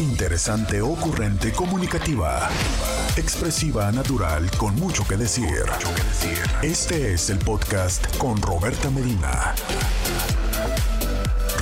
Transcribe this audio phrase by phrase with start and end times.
[0.00, 2.48] Interesante, ocurrente, comunicativa.
[3.18, 5.66] Expresiva, natural, con mucho que decir.
[6.62, 9.54] Este es el podcast con Roberta Medina.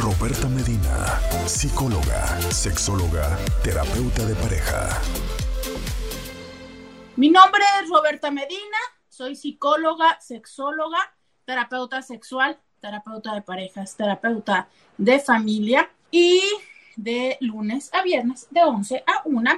[0.00, 4.88] Roberta Medina, psicóloga, sexóloga, terapeuta de pareja.
[7.16, 8.78] Mi nombre es Roberta Medina,
[9.08, 11.12] soy psicóloga, sexóloga,
[11.44, 16.40] terapeuta sexual, terapeuta de parejas, terapeuta de familia y
[16.98, 19.50] de lunes a viernes de 11 a 1.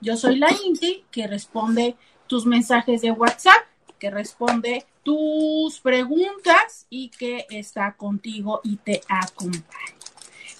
[0.00, 3.64] Yo soy la Inti que responde tus mensajes de WhatsApp,
[3.98, 9.96] que responde tus preguntas y que está contigo y te acompaña.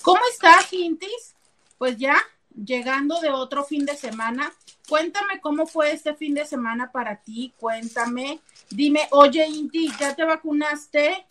[0.03, 1.35] ¿Cómo estás, Intis?
[1.77, 2.17] Pues ya
[2.65, 4.53] llegando de otro fin de semana.
[4.89, 7.53] Cuéntame cómo fue este fin de semana para ti.
[7.59, 8.41] Cuéntame.
[8.71, 11.27] Dime, oye, Inti, ¿ya te vacunaste?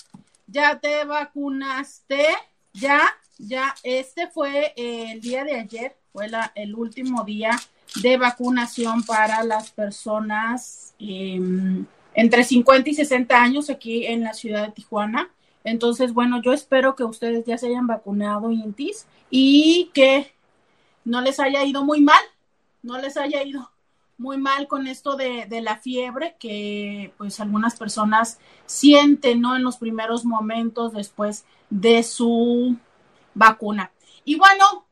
[0.48, 2.28] ¿Ya te vacunaste?
[2.80, 3.02] ¿Ya?
[3.40, 7.52] Ya, este fue el día de ayer, fue el último día
[8.02, 11.86] de vacunación para las personas em,
[12.16, 15.30] entre 50 y 60 años aquí en la ciudad de Tijuana.
[15.64, 20.34] Entonces, bueno, yo espero que ustedes ya se hayan vacunado, Intis, y que
[21.06, 22.22] no les haya ido muy mal,
[22.82, 23.70] no les haya ido
[24.18, 29.56] muy mal con esto de, de, la fiebre que pues algunas personas sienten, ¿no?
[29.56, 32.76] En los primeros momentos después de su
[33.34, 33.92] vacuna.
[34.26, 34.86] Y bueno,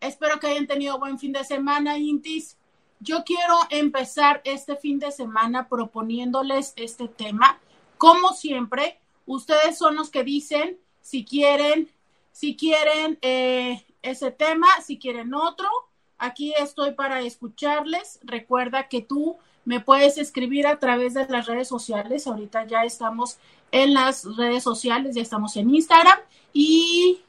[0.00, 2.56] espero que hayan tenido buen fin de semana, Intis.
[3.00, 7.58] Yo quiero empezar este fin de semana proponiéndoles este tema.
[7.98, 11.90] Como siempre, ustedes son los que dicen si quieren,
[12.32, 15.68] si quieren eh, ese tema, si quieren otro.
[16.20, 18.20] Aquí estoy para escucharles.
[18.22, 22.26] Recuerda que tú me puedes escribir a través de las redes sociales.
[22.26, 23.38] Ahorita ya estamos
[23.72, 26.18] en las redes sociales, ya estamos en Instagram
[26.52, 27.22] y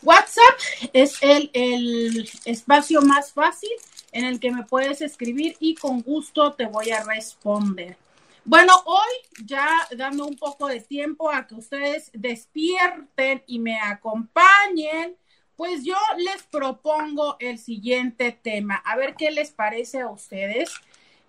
[0.03, 0.59] WhatsApp
[0.95, 3.69] es el, el espacio más fácil
[4.13, 7.99] en el que me puedes escribir y con gusto te voy a responder.
[8.45, 15.17] Bueno, hoy ya dando un poco de tiempo a que ustedes despierten y me acompañen,
[15.57, 18.77] pues yo les propongo el siguiente tema.
[18.77, 20.73] A ver qué les parece a ustedes.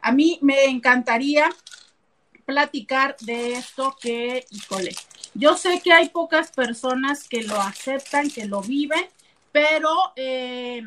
[0.01, 1.49] A mí me encantaría
[2.45, 4.95] platicar de esto que, híjole,
[5.33, 9.05] yo sé que hay pocas personas que lo aceptan, que lo viven,
[9.51, 10.83] pero eh,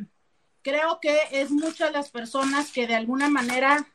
[0.63, 3.87] creo que es muchas las personas que de alguna manera,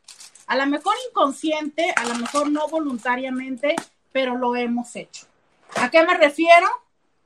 [0.50, 3.76] a lo mejor inconsciente, a lo mejor no voluntariamente,
[4.10, 5.28] pero lo hemos hecho.
[5.76, 6.66] ¿A qué me refiero?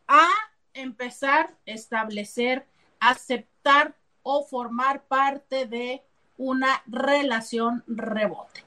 [0.06, 0.28] A
[0.74, 2.66] empezar establecer,
[3.00, 6.02] aceptar o formar parte de
[6.36, 8.62] una relación rebote.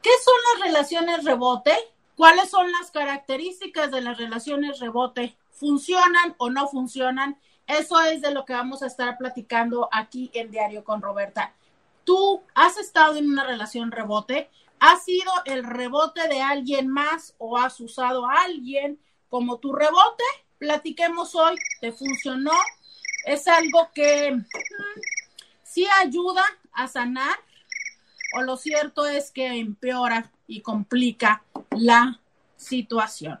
[0.00, 1.74] ¿Qué son las relaciones rebote?
[2.16, 5.36] ¿Cuáles son las características de las relaciones rebote?
[5.50, 7.38] ¿Funcionan o no funcionan?
[7.66, 11.52] Eso es de lo que vamos a estar platicando aquí en Diario con Roberta.
[12.08, 14.48] ¿Tú has estado en una relación rebote?
[14.80, 18.98] ¿Has sido el rebote de alguien más o has usado a alguien
[19.28, 20.24] como tu rebote?
[20.56, 21.56] Platiquemos hoy.
[21.82, 22.52] ¿Te funcionó?
[23.26, 24.46] ¿Es algo que mm,
[25.62, 27.36] sí ayuda a sanar?
[28.34, 31.42] o lo cierto es que empeora y complica
[31.72, 32.20] la
[32.56, 33.38] situación.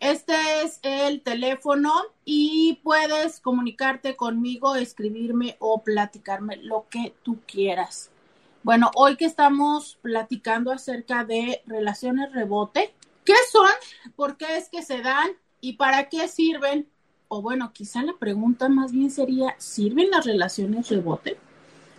[0.00, 1.92] Este es el teléfono
[2.24, 8.11] y puedes comunicarte conmigo, escribirme o platicarme lo que tú quieras.
[8.64, 12.94] Bueno, hoy que estamos platicando acerca de relaciones rebote,
[13.24, 13.66] ¿qué son?
[14.14, 15.30] ¿Por qué es que se dan?
[15.60, 16.88] ¿Y para qué sirven?
[17.26, 21.38] O bueno, quizá la pregunta más bien sería, ¿sirven las relaciones rebote?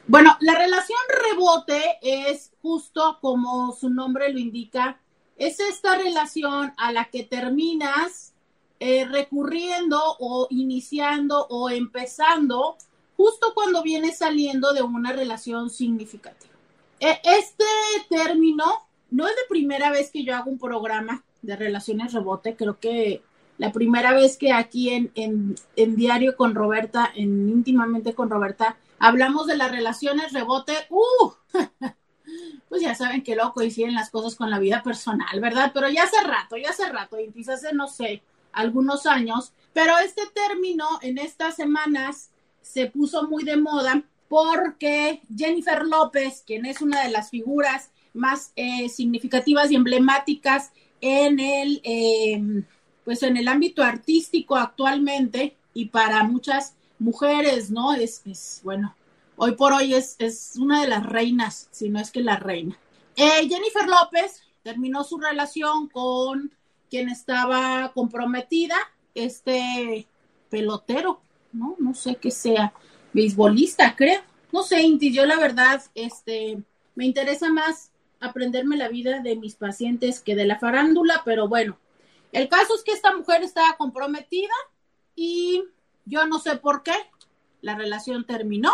[0.07, 0.99] Bueno, la relación
[1.31, 5.01] rebote es justo como su nombre lo indica,
[5.35, 8.35] es esta relación a la que terminas
[8.79, 12.77] eh, recurriendo o iniciando o empezando
[13.17, 16.52] justo cuando vienes saliendo de una relación significativa.
[17.03, 17.65] E, este
[18.09, 18.63] término
[19.11, 23.21] no es la primera vez que yo hago un programa de relaciones rebote, creo que
[23.57, 28.77] la primera vez que aquí en, en, en Diario con Roberta, en íntimamente con Roberta,
[28.99, 31.33] hablamos de las relaciones rebote, ¡uh!
[32.69, 35.71] pues ya saben que luego coinciden las cosas con la vida personal, ¿verdad?
[35.73, 38.23] Pero ya hace rato, ya hace rato, y quizás hace, no sé,
[38.53, 44.03] algunos años, pero este término en estas semanas se puso muy de moda
[44.33, 50.71] porque Jennifer López, quien es una de las figuras más eh, significativas y emblemáticas
[51.01, 52.41] en el, eh,
[53.05, 57.93] pues en el ámbito artístico actualmente y para muchas mujeres, ¿no?
[57.93, 58.23] Es,
[58.63, 58.95] bueno,
[59.35, 62.75] hoy por hoy es, es, una de las reinas, si no es que la reina.
[63.15, 66.51] Eh, Jennifer López terminó su relación con
[66.89, 68.77] quien estaba comprometida,
[69.13, 70.07] este
[70.49, 71.21] pelotero,
[71.51, 71.75] ¿no?
[71.77, 72.73] No sé qué sea,
[73.13, 74.21] beisbolista, creo.
[74.51, 76.61] No sé, Inti, yo la verdad, este,
[76.95, 81.77] me interesa más aprenderme la vida de mis pacientes que de la farándula, pero bueno,
[82.31, 84.53] el caso es que esta mujer estaba comprometida
[85.15, 85.63] y
[86.05, 86.93] yo no sé por qué,
[87.61, 88.71] la relación terminó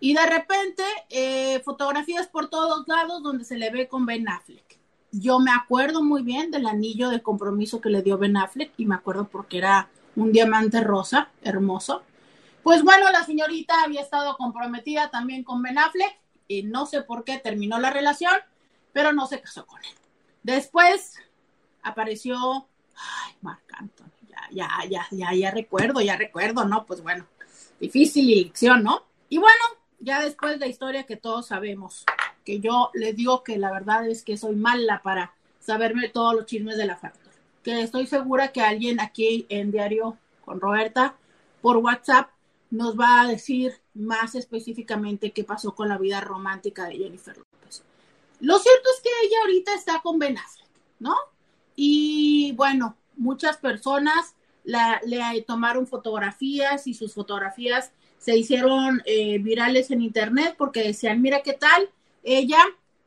[0.00, 4.78] y de repente eh, fotografías por todos lados donde se le ve con Ben Affleck.
[5.12, 8.86] Yo me acuerdo muy bien del anillo de compromiso que le dio Ben Affleck y
[8.86, 12.02] me acuerdo porque era un diamante rosa, hermoso.
[12.66, 16.18] Pues bueno, la señorita había estado comprometida también con Ben Affleck
[16.48, 18.34] y no sé por qué terminó la relación,
[18.92, 19.94] pero no se casó con él.
[20.42, 21.14] Después
[21.84, 22.66] apareció,
[22.96, 23.62] ay, Marc
[24.32, 26.86] ya, ya, ya, ya, ya recuerdo, ya recuerdo, ¿no?
[26.86, 27.24] Pues bueno,
[27.78, 29.04] difícil elección, ¿no?
[29.28, 29.64] Y bueno,
[30.00, 32.04] ya después de la historia que todos sabemos,
[32.44, 36.46] que yo les digo que la verdad es que soy mala para saberme todos los
[36.46, 37.36] chismes de la factura.
[37.62, 41.14] Que estoy segura que alguien aquí en Diario con Roberta
[41.62, 42.30] por WhatsApp
[42.70, 47.82] nos va a decir más específicamente qué pasó con la vida romántica de Jennifer López.
[48.40, 50.68] Lo cierto es que ella ahorita está con Ben Affleck,
[50.98, 51.14] ¿no?
[51.74, 54.34] Y bueno, muchas personas
[54.64, 61.22] la, le tomaron fotografías y sus fotografías se hicieron eh, virales en internet porque decían,
[61.22, 61.88] mira qué tal,
[62.24, 62.58] ella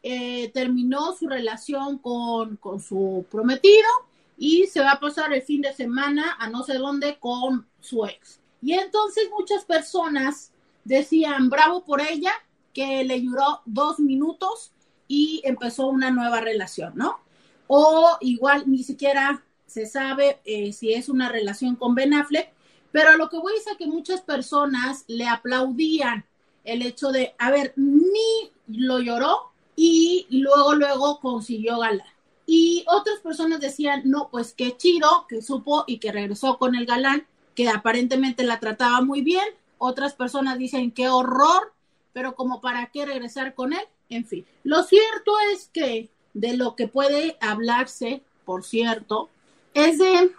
[0.01, 3.89] eh, terminó su relación con, con su prometido
[4.37, 8.05] y se va a pasar el fin de semana a no sé dónde con su
[8.05, 8.39] ex.
[8.61, 10.51] Y entonces muchas personas
[10.83, 12.31] decían, bravo por ella,
[12.73, 14.71] que le duró dos minutos
[15.07, 17.19] y empezó una nueva relación, ¿no?
[17.67, 22.51] O igual ni siquiera se sabe eh, si es una relación con Ben Affleck,
[22.91, 26.25] pero lo que voy es a que muchas personas le aplaudían
[26.63, 32.07] el hecho de, a ver, ni lo lloró y luego, luego consiguió galán.
[32.45, 36.87] Y otras personas decían, no, pues qué chido que supo y que regresó con el
[36.87, 37.27] galán,
[37.59, 39.43] que aparentemente la trataba muy bien.
[39.79, 41.73] Otras personas dicen, qué horror,
[42.13, 43.85] pero como para qué regresar con él.
[44.07, 49.29] En fin, lo cierto es que de lo que puede hablarse, por cierto,
[49.73, 50.31] es de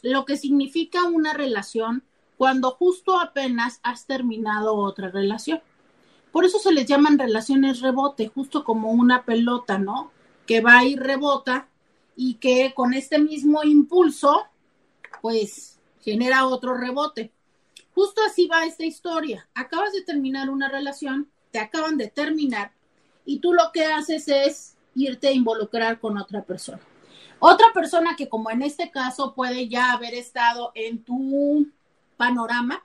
[0.00, 2.04] lo que significa una relación
[2.38, 5.60] cuando justo apenas has terminado otra relación.
[6.32, 10.10] Por eso se les llaman relaciones rebote, justo como una pelota, ¿no?
[10.46, 11.68] Que va y rebota
[12.16, 14.46] y que con este mismo impulso,
[15.20, 15.72] pues
[16.02, 17.32] genera otro rebote.
[17.94, 19.48] Justo así va esta historia.
[19.54, 22.72] Acabas de terminar una relación, te acaban de terminar
[23.24, 26.80] y tú lo que haces es irte a involucrar con otra persona.
[27.38, 31.66] Otra persona que como en este caso puede ya haber estado en tu
[32.16, 32.84] panorama,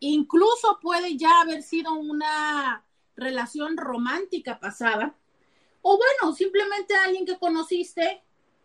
[0.00, 2.84] incluso puede ya haber sido una
[3.16, 5.14] relación romántica pasada,
[5.80, 8.22] o bueno, simplemente alguien que conociste,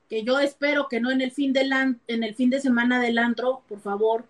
[0.09, 1.61] que yo espero que no en el fin de,
[2.07, 4.25] en el fin de semana del antro, por favor,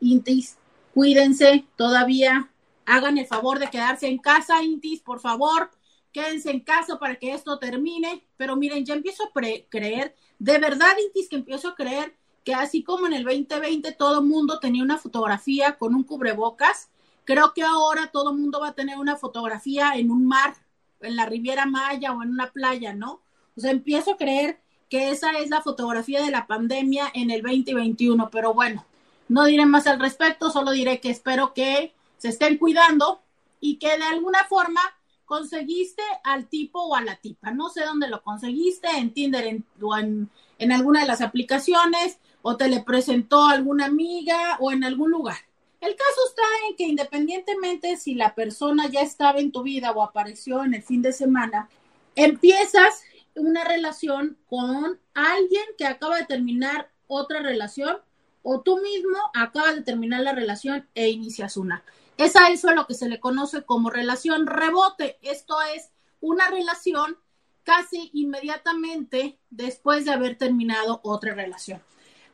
[0.00, 0.56] Intis,
[0.94, 2.50] cuídense todavía,
[2.86, 5.70] hagan el favor de quedarse en casa, Intis, por favor,
[6.12, 9.32] quédense en casa para que esto termine, pero miren, ya empiezo a
[9.68, 12.14] creer de verdad, Intis, que empiezo a creer
[12.44, 16.90] que así como en el 2020 todo mundo tenía una fotografía con un cubrebocas,
[17.24, 20.54] creo que ahora todo mundo va a tener una fotografía en un mar,
[21.00, 23.22] en la Riviera Maya o en una playa, ¿no?
[23.56, 27.42] O sea, empiezo a creer que esa es la fotografía de la pandemia en el
[27.42, 28.84] 2021, pero bueno,
[29.28, 33.20] no diré más al respecto, solo diré que espero que se estén cuidando
[33.60, 34.80] y que de alguna forma
[35.24, 37.50] conseguiste al tipo o a la tipa.
[37.50, 42.56] No sé dónde lo conseguiste, en Tinder o en, en alguna de las aplicaciones, o
[42.56, 45.38] te le presentó alguna amiga o en algún lugar.
[45.80, 50.02] El caso está en que independientemente si la persona ya estaba en tu vida o
[50.02, 51.68] apareció en el fin de semana,
[52.14, 53.02] empiezas
[53.34, 57.98] una relación con alguien que acaba de terminar otra relación
[58.42, 61.82] o tú mismo acabas de terminar la relación e inicias una.
[62.16, 65.18] Es a eso lo que se le conoce como relación rebote.
[65.22, 67.18] Esto es una relación
[67.64, 71.82] casi inmediatamente después de haber terminado otra relación.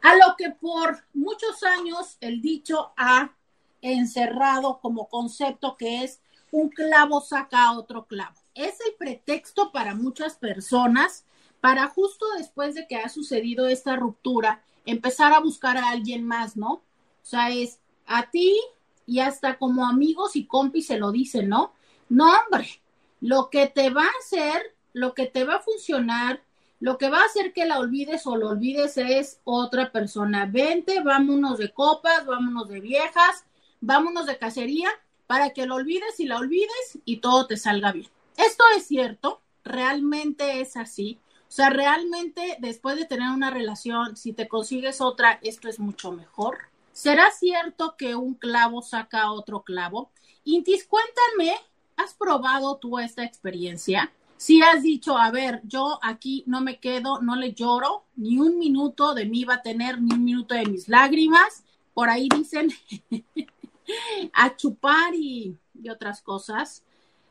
[0.03, 3.35] A lo que por muchos años el dicho ha
[3.81, 8.40] encerrado como concepto que es un clavo saca otro clavo.
[8.55, 11.25] Es el pretexto para muchas personas
[11.61, 16.57] para justo después de que ha sucedido esta ruptura, empezar a buscar a alguien más,
[16.57, 16.73] ¿no?
[16.73, 16.83] O
[17.23, 18.59] sea, es a ti
[19.07, 21.73] y hasta como amigos y compis se lo dicen, ¿no?
[22.09, 22.81] No, hombre,
[23.21, 26.43] lo que te va a hacer, lo que te va a funcionar,
[26.81, 30.47] lo que va a hacer que la olvides o lo olvides es otra persona.
[30.47, 33.45] Vente, vámonos de copas, vámonos de viejas,
[33.81, 34.89] vámonos de cacería
[35.27, 38.09] para que lo olvides y la olvides y todo te salga bien.
[38.47, 41.19] Esto es cierto, realmente es así.
[41.43, 46.13] O sea, realmente después de tener una relación, si te consigues otra, esto es mucho
[46.13, 46.59] mejor.
[46.93, 50.11] ¿Será cierto que un clavo saca otro clavo?
[50.45, 51.55] Intis, cuéntame,
[51.97, 54.11] ¿has probado tú esta experiencia?
[54.39, 58.59] Si has dicho, a ver, yo aquí no me quedo, no le lloro, ni un
[58.59, 61.63] minuto de mí va a tener, ni un minuto de mis lágrimas.
[61.93, 62.71] Por ahí dicen
[64.33, 66.85] a chupar y, y otras cosas,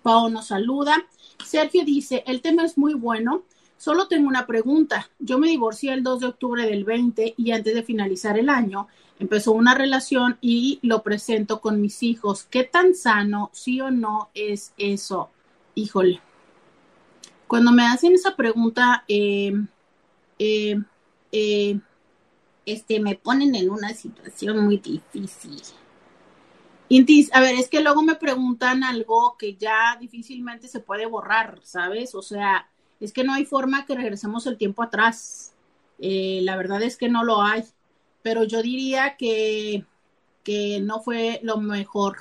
[0.03, 0.97] Pau nos saluda.
[1.45, 3.43] Sergio dice, el tema es muy bueno.
[3.77, 5.11] Solo tengo una pregunta.
[5.19, 8.89] Yo me divorcié el 2 de octubre del 20 y antes de finalizar el año
[9.19, 12.45] empezó una relación y lo presento con mis hijos.
[12.45, 15.31] ¿Qué tan sano, sí o no, es eso?
[15.75, 16.21] Híjole.
[17.47, 19.53] Cuando me hacen esa pregunta, eh,
[22.67, 25.63] este, me ponen en una situación muy difícil
[27.33, 32.15] a ver, es que luego me preguntan algo que ya difícilmente se puede borrar, ¿sabes?
[32.15, 32.69] O sea,
[33.01, 35.55] es que no hay forma que regresemos el tiempo atrás.
[35.99, 37.65] Eh, la verdad es que no lo hay.
[38.23, 39.85] Pero yo diría que,
[40.45, 42.17] que no fue lo mejor.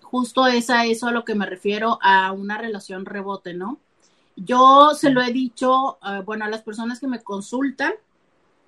[0.00, 3.78] Justo es a eso a lo que me refiero, a una relación rebote, ¿no?
[4.36, 7.92] Yo se lo he dicho, uh, bueno, a las personas que me consultan,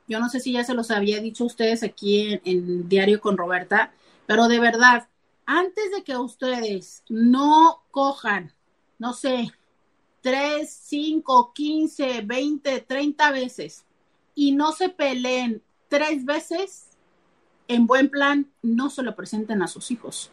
[0.07, 3.37] yo no sé si ya se los había dicho a ustedes aquí en Diario con
[3.37, 3.93] Roberta,
[4.27, 5.09] pero de verdad,
[5.47, 8.53] antes de que ustedes no cojan,
[8.99, 9.53] no sé,
[10.21, 13.85] 3, 5, 15, 20, 30 veces
[14.35, 15.63] y no se peleen
[15.95, 16.89] tres veces,
[17.69, 20.33] en buen plan, no se lo presenten a sus hijos.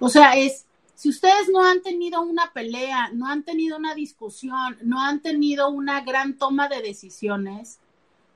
[0.00, 0.64] O sea, es,
[0.94, 5.68] si ustedes no han tenido una pelea, no han tenido una discusión, no han tenido
[5.68, 7.80] una gran toma de decisiones,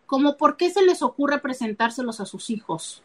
[0.05, 3.03] como por qué se les ocurre presentárselos a sus hijos.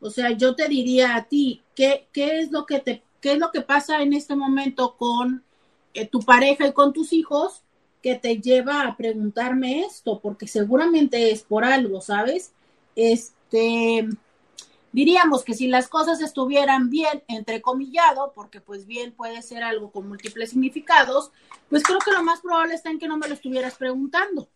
[0.02, 3.38] O sea, yo te diría a ti, ¿qué, qué es lo que te, qué es
[3.38, 5.44] lo que pasa en este momento con
[5.94, 7.62] eh, tu pareja y con tus hijos
[8.01, 10.20] que te lleva a preguntarme esto?
[10.20, 12.53] Porque seguramente es por algo, ¿sabes?
[12.96, 14.08] Este,
[14.92, 20.08] Diríamos que si las cosas estuvieran bien, entrecomillado, porque pues bien puede ser algo con
[20.08, 21.32] múltiples significados,
[21.70, 24.50] pues creo que lo más probable está en que no me lo estuvieras preguntando.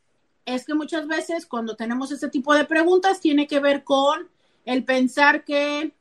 [0.47, 4.29] Es que muchas veces cuando tenemos este tipo de preguntas tiene que ver con
[4.63, 5.91] el pensar que eh,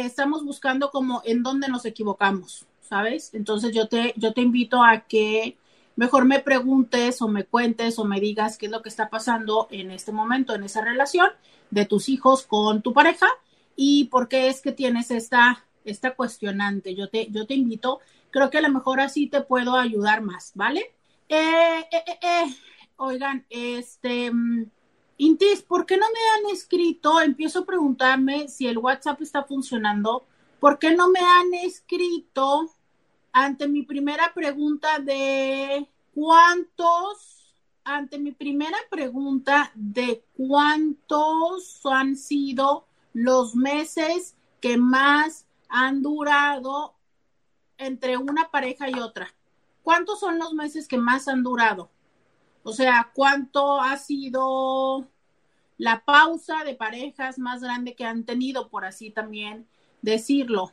[0.00, 3.34] estamos buscando como en dónde nos equivocamos, ¿sabes?
[3.34, 5.58] Entonces yo te, yo te invito a que
[5.96, 9.68] mejor me preguntes o me cuentes o me digas qué es lo que está pasando
[9.70, 11.28] en este momento en esa relación
[11.70, 13.28] de tus hijos con tu pareja
[13.76, 16.94] y por qué es que tienes esta, esta cuestionante.
[16.94, 20.52] Yo te, yo te invito, creo que a lo mejor así te puedo ayudar más,
[20.54, 20.90] ¿vale?
[21.28, 22.56] Eh, eh, eh,
[23.00, 24.70] oigan, este, mm,
[25.16, 27.20] Intis, ¿por qué no me han escrito?
[27.20, 30.26] Empiezo a preguntarme si el WhatsApp está funcionando.
[30.60, 32.70] ¿Por qué no me han escrito
[33.32, 43.54] ante mi primera pregunta de cuántos, ante mi primera pregunta de cuántos han sido los
[43.54, 46.94] meses que más han durado
[47.78, 49.32] entre una pareja y otra.
[49.82, 51.90] ¿Cuántos son los meses que más han durado?
[52.62, 55.08] O sea, ¿cuánto ha sido
[55.78, 59.66] la pausa de parejas más grande que han tenido, por así también
[60.02, 60.72] decirlo?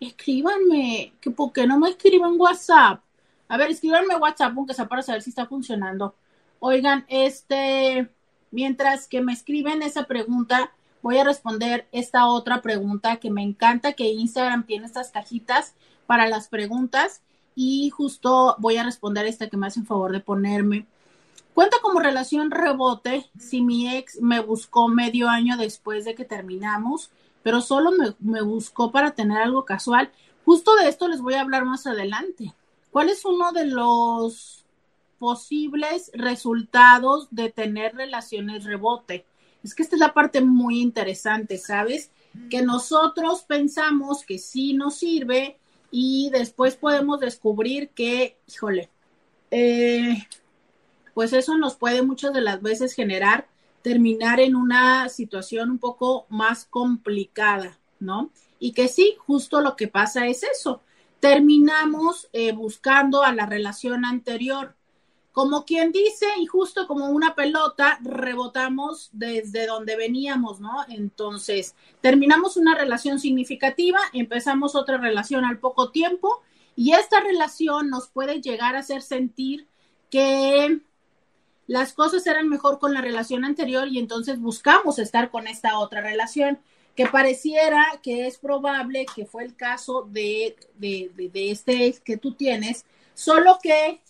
[0.00, 3.02] Escríbanme, que por qué no me escriben WhatsApp.
[3.48, 6.14] A ver, escríbanme WhatsApp, aunque sea para saber si está funcionando.
[6.58, 8.10] Oigan, este,
[8.50, 13.92] mientras que me escriben esa pregunta, voy a responder esta otra pregunta que me encanta
[13.92, 15.74] que Instagram tiene estas cajitas
[16.06, 17.22] para las preguntas
[17.54, 20.86] y justo voy a responder esta que me hace favor de ponerme.
[21.54, 27.10] Cuenta como relación rebote si mi ex me buscó medio año después de que terminamos,
[27.44, 30.10] pero solo me, buscó para tener algo casual.
[30.44, 32.52] Justo de esto les voy a hablar más adelante.
[32.90, 34.64] ¿Cuál es uno de los
[35.20, 39.24] posibles resultados de tener relaciones rebote?
[39.62, 42.10] Es que esta es la parte muy interesante, ¿sabes?
[42.50, 45.56] Que nosotros pensamos que sí nos sirve
[45.92, 48.90] y después podemos descubrir que, híjole,
[49.52, 50.26] eh,
[51.14, 53.46] pues eso nos puede muchas de las veces generar
[53.82, 58.30] terminar en una situación un poco más complicada, ¿no?
[58.58, 60.80] Y que sí, justo lo que pasa es eso.
[61.20, 64.74] Terminamos eh, buscando a la relación anterior
[65.34, 70.84] como quien dice, y justo como una pelota, rebotamos desde donde veníamos, ¿no?
[70.88, 76.40] Entonces, terminamos una relación significativa, empezamos otra relación al poco tiempo,
[76.76, 79.66] y esta relación nos puede llegar a hacer sentir
[80.08, 80.80] que
[81.66, 86.00] las cosas eran mejor con la relación anterior y entonces buscamos estar con esta otra
[86.00, 86.58] relación
[86.94, 92.34] que pareciera que es probable que fue el caso de, de, de, este que tú
[92.34, 94.00] tienes, solo que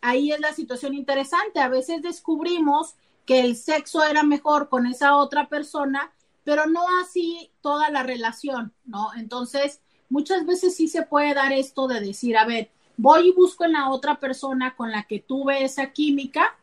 [0.00, 1.60] ahí es la situación interesante.
[1.60, 2.94] A veces descubrimos
[3.26, 6.12] que el sexo era mejor con esa otra persona,
[6.44, 9.08] pero no así toda la relación, ¿no?
[9.16, 13.64] Entonces, muchas veces sí se puede dar esto de decir, a ver, voy y busco
[13.64, 16.56] en la otra persona con la que tuve esa química,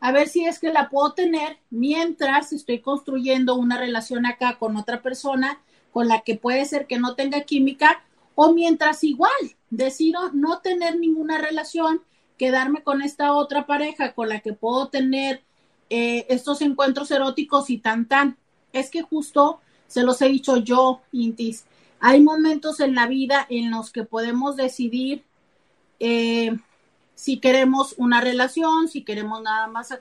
[0.00, 4.76] a ver si es que la puedo tener mientras estoy construyendo una relación acá con
[4.76, 5.60] otra persona
[5.92, 8.02] con la que puede ser que no tenga química
[8.34, 9.30] o mientras igual
[9.68, 12.02] decido no tener ninguna relación,
[12.38, 15.42] quedarme con esta otra pareja con la que puedo tener
[15.90, 18.38] eh, estos encuentros eróticos y tan tan.
[18.72, 21.64] Es que justo se los he dicho yo, Intis,
[21.98, 25.24] hay momentos en la vida en los que podemos decidir
[25.98, 26.56] eh,
[27.20, 30.00] si queremos una relación, si queremos nada más a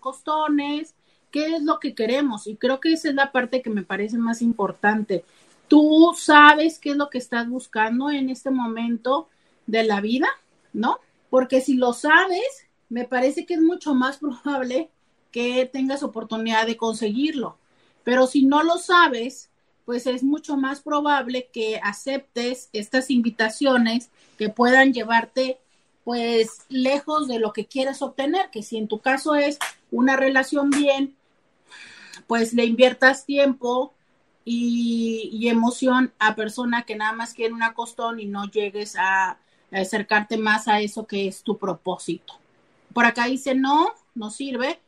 [1.31, 2.47] qué es lo que queremos.
[2.47, 5.25] Y creo que esa es la parte que me parece más importante.
[5.67, 9.27] Tú sabes qué es lo que estás buscando en este momento
[9.67, 10.29] de la vida,
[10.71, 10.99] ¿no?
[11.29, 14.89] Porque si lo sabes, me parece que es mucho más probable
[15.29, 17.57] que tengas oportunidad de conseguirlo.
[18.05, 19.49] Pero si no lo sabes,
[19.83, 25.59] pues es mucho más probable que aceptes estas invitaciones que puedan llevarte
[26.09, 29.59] pues lejos de lo que quieres obtener, que si en tu caso es
[29.91, 31.15] una relación bien,
[32.25, 33.93] pues le inviertas tiempo
[34.43, 39.37] y, emoción a persona que nada más quiere una costón y no llegues a, a
[39.71, 42.33] acercarte más a eso que es tu propósito.
[42.91, 44.79] Por acá dice, no, no sirve.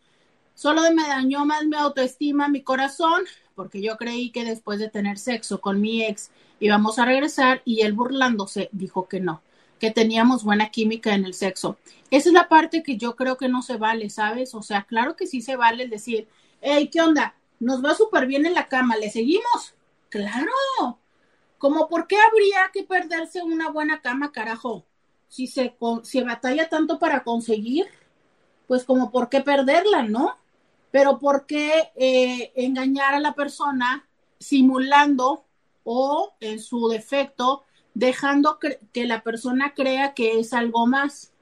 [0.55, 5.19] Solo me dañó más mi autoestima, mi corazón, porque yo creí que después de tener
[5.19, 9.43] sexo con mi ex íbamos a regresar y él burlándose dijo que no
[9.81, 11.75] que teníamos buena química en el sexo.
[12.11, 14.53] Esa es la parte que yo creo que no se vale, ¿sabes?
[14.53, 16.27] O sea, claro que sí se vale el decir,
[16.61, 17.33] hey, ¿qué onda?
[17.59, 19.73] Nos va súper bien en la cama, ¿le seguimos?
[20.09, 20.51] Claro.
[21.57, 24.85] Como por qué habría que perderse una buena cama, carajo?
[25.27, 27.87] Si se, si batalla tanto para conseguir,
[28.67, 30.37] pues como por qué perderla, ¿no?
[30.91, 35.43] Pero por qué eh, engañar a la persona simulando
[35.83, 41.33] o en su defecto dejando que la persona crea que es algo más.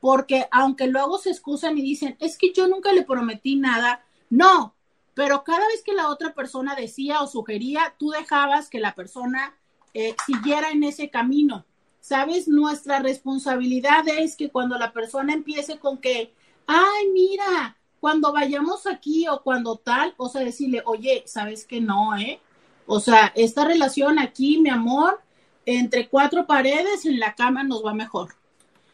[0.00, 4.74] Porque aunque luego se excusan y dicen, es que yo nunca le prometí nada, no,
[5.16, 9.56] pero cada vez que la otra persona decía o sugería, tú dejabas que la persona
[9.94, 11.64] eh, siguiera en ese camino.
[12.00, 16.34] Sabes, nuestra responsabilidad es que cuando la persona empiece con que,
[16.66, 22.14] ay, mira, cuando vayamos aquí o cuando tal, o sea, decirle, oye, sabes que no,
[22.16, 22.38] ¿eh?
[22.86, 25.22] O sea, esta relación aquí, mi amor,
[25.66, 28.34] entre cuatro paredes en la cama nos va mejor.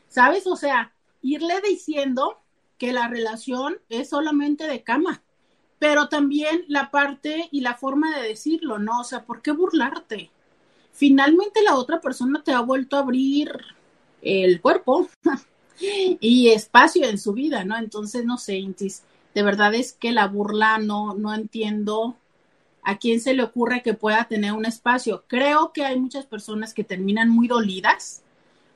[0.08, 0.46] ¿Sabes?
[0.46, 2.40] O sea, irle diciendo
[2.78, 5.22] que la relación es solamente de cama,
[5.78, 9.00] pero también la parte y la forma de decirlo, ¿no?
[9.00, 10.30] O sea, ¿por qué burlarte?
[10.92, 13.52] Finalmente la otra persona te ha vuelto a abrir
[14.20, 15.08] el cuerpo
[15.80, 17.76] y espacio en su vida, ¿no?
[17.76, 19.02] Entonces, no sé, Intis,
[19.35, 22.16] de verdad es que la burla no, no entiendo
[22.82, 25.24] a quién se le ocurre que pueda tener un espacio.
[25.26, 28.22] Creo que hay muchas personas que terminan muy dolidas,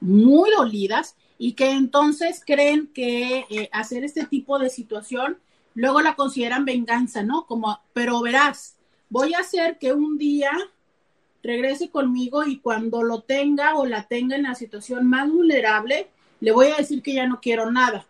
[0.00, 5.38] muy dolidas, y que entonces creen que eh, hacer este tipo de situación
[5.74, 7.46] luego la consideran venganza, ¿no?
[7.46, 8.76] Como, pero verás,
[9.10, 10.50] voy a hacer que un día
[11.42, 16.08] regrese conmigo y cuando lo tenga o la tenga en la situación más vulnerable,
[16.40, 18.06] le voy a decir que ya no quiero nada.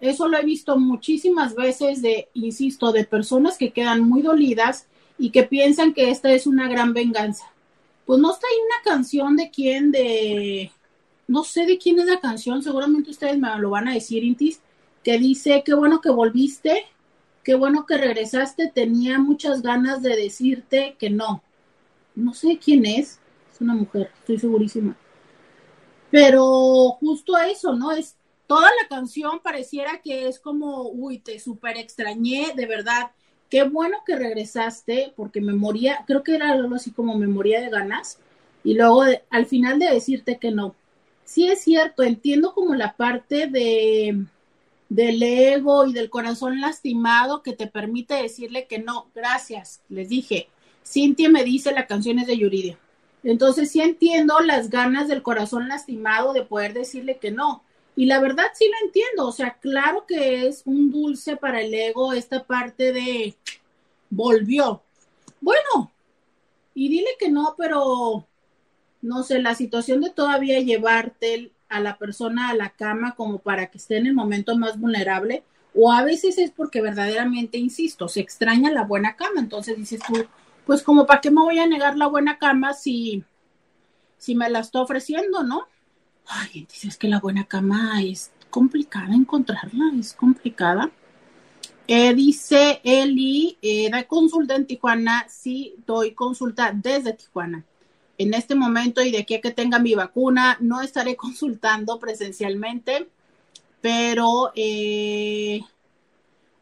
[0.00, 4.86] Eso lo he visto muchísimas veces de, insisto, de personas que quedan muy dolidas
[5.18, 7.52] y que piensan que esta es una gran venganza.
[8.06, 10.70] Pues no está ahí una canción de quién, de,
[11.26, 14.60] no sé de quién es la canción, seguramente ustedes me lo van a decir, Intis,
[15.02, 16.86] que dice, qué bueno que volviste,
[17.42, 21.42] qué bueno que regresaste, tenía muchas ganas de decirte que no.
[22.14, 23.20] No sé quién es,
[23.52, 24.96] es una mujer, estoy segurísima.
[26.10, 27.92] Pero justo eso, ¿no?
[27.92, 33.10] Es toda la canción pareciera que es como, uy, te súper extrañé, de verdad
[33.50, 37.60] qué bueno que regresaste, porque me moría, creo que era algo así como me moría
[37.60, 38.18] de ganas,
[38.64, 40.74] y luego al final de decirte que no.
[41.24, 44.24] Sí es cierto, entiendo como la parte de
[44.88, 50.48] del ego y del corazón lastimado que te permite decirle que no, gracias, les dije.
[50.84, 52.78] Cintia me dice la canción es de Yuridia.
[53.22, 57.62] Entonces sí entiendo las ganas del corazón lastimado de poder decirle que no,
[57.98, 61.74] y la verdad sí lo entiendo, o sea, claro que es un dulce para el
[61.74, 63.34] ego esta parte de
[64.08, 64.84] volvió.
[65.40, 65.90] Bueno,
[66.76, 68.24] y dile que no, pero
[69.02, 73.66] no sé, la situación de todavía llevarte a la persona a la cama como para
[73.66, 75.42] que esté en el momento más vulnerable,
[75.74, 79.40] o a veces es porque verdaderamente, insisto, se extraña la buena cama.
[79.40, 80.24] Entonces dices tú,
[80.66, 83.24] pues como para qué me voy a negar la buena cama si,
[84.18, 85.66] si me la está ofreciendo, ¿no?
[86.28, 90.90] Ay, dices que la buena cama es complicada encontrarla, es complicada.
[91.86, 97.64] Eh, dice Eli, eh, da consulta en Tijuana, sí, doy consulta desde Tijuana.
[98.18, 103.08] En este momento y de aquí a que tenga mi vacuna, no estaré consultando presencialmente,
[103.80, 105.62] pero eh,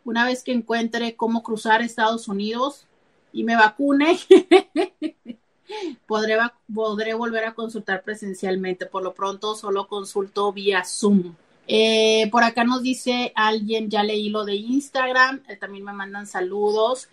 [0.05, 2.87] una vez que encuentre cómo cruzar Estados Unidos
[3.33, 4.17] y me vacune,
[6.07, 6.39] podré,
[6.73, 8.87] podré volver a consultar presencialmente.
[8.87, 11.35] Por lo pronto, solo consulto vía Zoom.
[11.69, 16.27] Eh, por acá nos dice alguien, ya leí lo de Instagram, eh, también me mandan
[16.27, 17.09] saludos.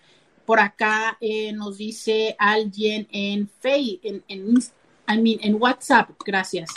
[0.46, 4.60] Por acá eh, nos dice alguien en Facebook, en, en,
[5.08, 6.70] en WhatsApp, gracias.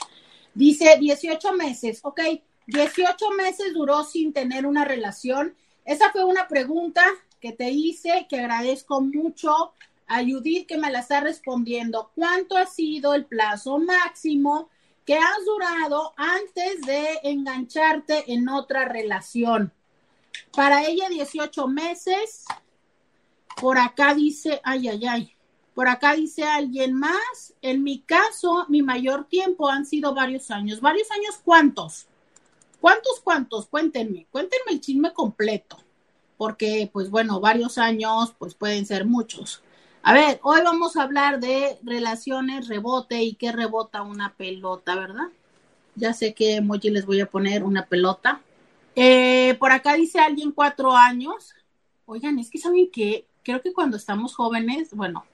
[0.55, 2.21] Dice 18 meses, ok,
[2.67, 5.55] 18 meses duró sin tener una relación.
[5.85, 7.05] Esa fue una pregunta
[7.41, 9.73] que te hice, que agradezco mucho
[10.07, 12.11] a que me la está respondiendo.
[12.15, 14.69] ¿Cuánto ha sido el plazo máximo
[15.07, 19.73] que has durado antes de engancharte en otra relación.
[20.53, 22.45] Para ella 18 meses.
[23.61, 25.33] Por acá dice, ay, ay, ay.
[25.75, 27.55] Por acá dice alguien más.
[27.63, 30.81] En mi caso, mi mayor tiempo han sido varios años.
[30.81, 32.09] ¿Varios años cuántos?
[32.81, 33.67] ¿Cuántos, cuántos?
[33.67, 35.79] Cuéntenme, cuéntenme el chisme completo.
[36.37, 39.63] Porque, pues bueno, varios años, pues pueden ser muchos.
[40.09, 45.31] A ver, hoy vamos a hablar de relaciones, rebote y qué rebota una pelota, ¿verdad?
[45.97, 48.41] Ya sé qué emoji les voy a poner, una pelota.
[48.95, 51.55] Eh, por acá dice alguien cuatro años.
[52.05, 55.25] Oigan, es que saben que creo que cuando estamos jóvenes, bueno,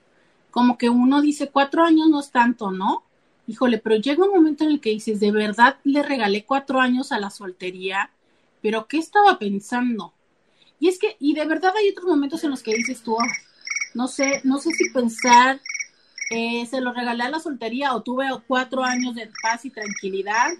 [0.50, 3.04] como que uno dice cuatro años no es tanto, ¿no?
[3.46, 7.12] Híjole, pero llega un momento en el que dices, de verdad le regalé cuatro años
[7.12, 8.10] a la soltería,
[8.62, 10.14] pero ¿qué estaba pensando?
[10.80, 13.18] Y es que, y de verdad hay otros momentos en los que dices tú,
[13.94, 15.60] no sé, no sé si pensar,
[16.30, 20.50] eh, se lo regalé a la soltería o tuve cuatro años de paz y tranquilidad,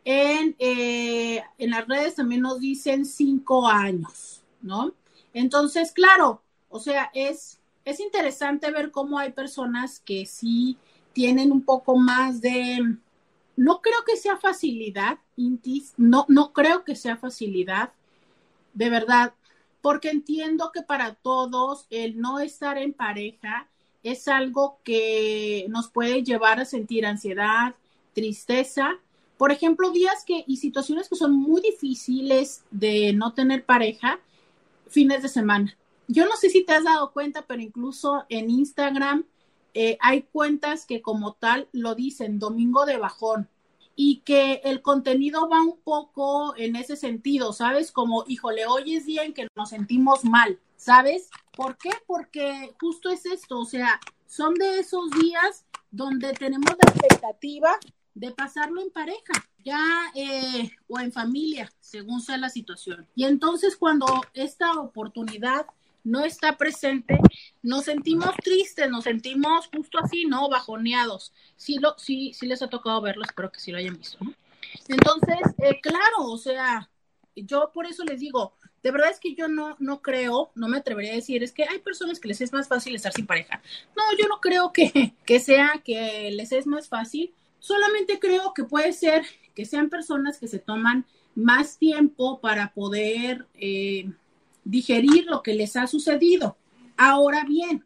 [0.05, 4.44] En, eh, en las redes también nos dicen cinco años.
[4.65, 4.93] ¿No?
[5.33, 10.77] Entonces, claro, o sea, es, es interesante ver cómo hay personas que sí
[11.13, 12.97] tienen un poco más de,
[13.55, 17.93] no creo que sea facilidad, Intis, no, no creo que sea facilidad,
[18.73, 19.33] de verdad,
[19.81, 23.69] porque entiendo que para todos el no estar en pareja
[24.03, 27.75] es algo que nos puede llevar a sentir ansiedad,
[28.13, 28.99] tristeza.
[29.37, 34.19] Por ejemplo, días que y situaciones que son muy difíciles de no tener pareja,
[34.87, 35.77] fines de semana.
[36.07, 39.25] Yo no sé si te has dado cuenta, pero incluso en Instagram
[39.73, 43.49] eh, hay cuentas que como tal lo dicen, domingo de bajón,
[43.95, 47.91] y que el contenido va un poco en ese sentido, ¿sabes?
[47.91, 51.29] Como, híjole, hoy es día en que nos sentimos mal, ¿sabes?
[51.55, 51.91] ¿Por qué?
[52.05, 57.77] Porque justo es esto, o sea, son de esos días donde tenemos la expectativa
[58.13, 59.33] de pasarlo en pareja,
[59.65, 59.81] ya
[60.13, 63.07] eh, o en familia, según sea la situación.
[63.15, 65.65] Y entonces cuando esta oportunidad
[66.03, 67.17] no está presente,
[67.63, 70.47] nos sentimos tristes, nos sentimos justo así, ¿no?
[70.49, 71.33] Bajoneados.
[71.57, 74.19] Sí, lo, sí, sí les ha tocado verlo, espero que sí lo hayan visto.
[74.87, 76.89] Entonces, eh, claro, o sea,
[77.35, 80.77] yo por eso les digo, de verdad es que yo no, no creo, no me
[80.77, 83.63] atrevería a decir, es que hay personas que les es más fácil estar sin pareja.
[83.97, 87.33] No, yo no creo que, que sea que les es más fácil
[87.65, 93.47] Solamente creo que puede ser que sean personas que se toman más tiempo para poder
[93.55, 94.11] eh,
[94.63, 96.57] digerir lo que les ha sucedido.
[96.97, 97.85] Ahora bien,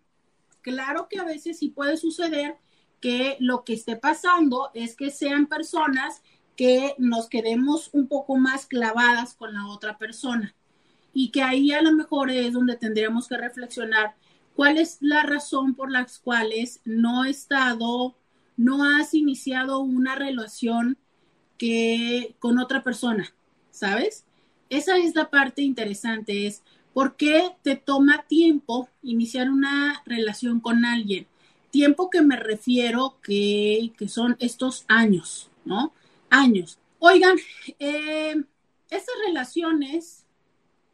[0.61, 2.57] claro que a veces sí puede suceder
[2.99, 6.21] que lo que esté pasando es que sean personas
[6.55, 10.53] que nos quedemos un poco más clavadas con la otra persona
[11.13, 14.15] y que ahí a lo mejor es donde tendríamos que reflexionar
[14.55, 18.15] cuál es la razón por las cuales no he estado,
[18.57, 20.97] no has iniciado una relación
[21.59, 23.31] que con otra persona,
[23.69, 24.25] ¿sabes?
[24.69, 30.85] Esa es la parte interesante, es por qué te toma tiempo iniciar una relación con
[30.85, 31.27] alguien.
[31.69, 35.93] Tiempo que me refiero que, que son estos años, ¿no?
[36.31, 36.79] Años.
[36.97, 37.37] Oigan,
[37.77, 38.41] eh,
[38.89, 40.25] estas relaciones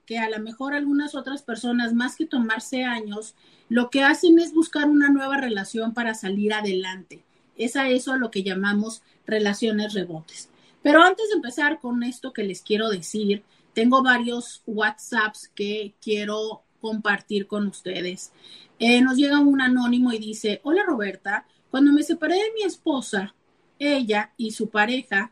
[0.06, 3.36] que a lo mejor algunas otras personas, más que tomarse años,
[3.70, 7.24] lo que hacen es buscar una nueva relación para salir adelante.
[7.58, 10.50] Es a eso a lo que llamamos relaciones rebotes.
[10.86, 13.42] Pero antes de empezar con esto que les quiero decir,
[13.74, 18.32] tengo varios WhatsApps que quiero compartir con ustedes.
[18.78, 23.34] Eh, nos llega un anónimo y dice, hola Roberta, cuando me separé de mi esposa,
[23.80, 25.32] ella y su pareja,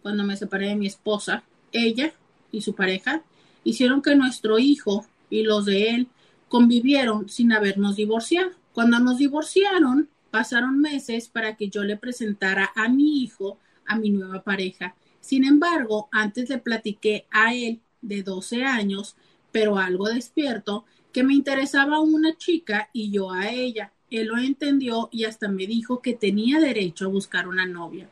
[0.00, 2.14] cuando me separé de mi esposa, ella
[2.50, 3.22] y su pareja
[3.64, 6.08] hicieron que nuestro hijo y los de él
[6.48, 8.52] convivieron sin habernos divorciado.
[8.72, 14.10] Cuando nos divorciaron, pasaron meses para que yo le presentara a mi hijo a mi
[14.10, 14.94] nueva pareja.
[15.20, 19.16] Sin embargo, antes le platiqué a él de 12 años,
[19.50, 23.92] pero algo despierto, que me interesaba una chica y yo a ella.
[24.10, 28.08] Él lo entendió y hasta me dijo que tenía derecho a buscar una novia.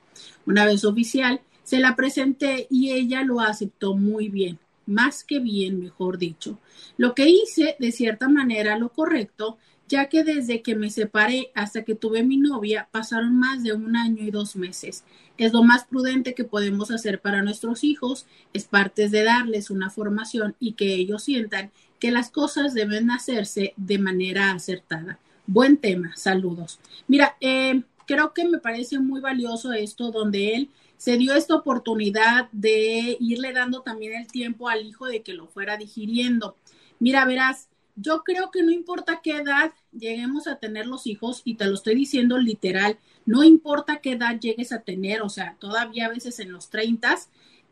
[0.46, 5.80] Una vez oficial, se la presenté y ella lo aceptó muy bien más que bien,
[5.80, 6.58] mejor dicho.
[6.96, 11.84] Lo que hice, de cierta manera, lo correcto, ya que desde que me separé hasta
[11.84, 15.04] que tuve mi novia pasaron más de un año y dos meses.
[15.38, 19.90] Es lo más prudente que podemos hacer para nuestros hijos, es parte de darles una
[19.90, 25.18] formación y que ellos sientan que las cosas deben hacerse de manera acertada.
[25.46, 26.80] Buen tema, saludos.
[27.06, 32.48] Mira, eh, creo que me parece muy valioso esto donde él se dio esta oportunidad
[32.52, 36.56] de irle dando también el tiempo al hijo de que lo fuera digiriendo.
[36.98, 41.54] Mira, verás, yo creo que no importa qué edad lleguemos a tener los hijos, y
[41.54, 46.06] te lo estoy diciendo literal, no importa qué edad llegues a tener, o sea, todavía
[46.06, 47.16] a veces en los 30,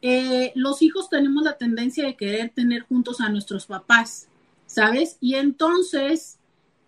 [0.03, 4.29] eh, los hijos tenemos la tendencia de querer tener juntos a nuestros papás,
[4.67, 5.17] ¿sabes?
[5.21, 6.39] Y entonces,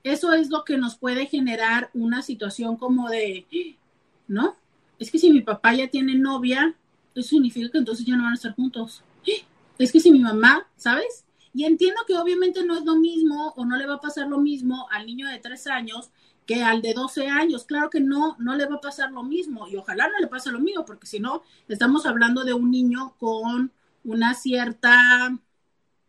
[0.02, 3.46] eso es lo que nos puede generar una situación como de,
[4.26, 4.56] ¿no?
[4.98, 6.74] es que si mi papá ya tiene novia,
[7.14, 9.02] eso significa que entonces ya no van a estar juntos.
[9.78, 11.25] Es que si mi mamá, ¿sabes?
[11.56, 14.36] Y entiendo que obviamente no es lo mismo o no le va a pasar lo
[14.36, 16.10] mismo al niño de tres años
[16.44, 17.64] que al de 12 años.
[17.64, 20.52] Claro que no, no le va a pasar lo mismo y ojalá no le pase
[20.52, 23.72] lo mismo, porque si no, estamos hablando de un niño con
[24.04, 25.34] una cierta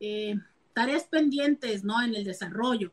[0.02, 0.36] eh,
[0.74, 2.02] tareas pendientes, ¿no?
[2.02, 2.92] En el desarrollo.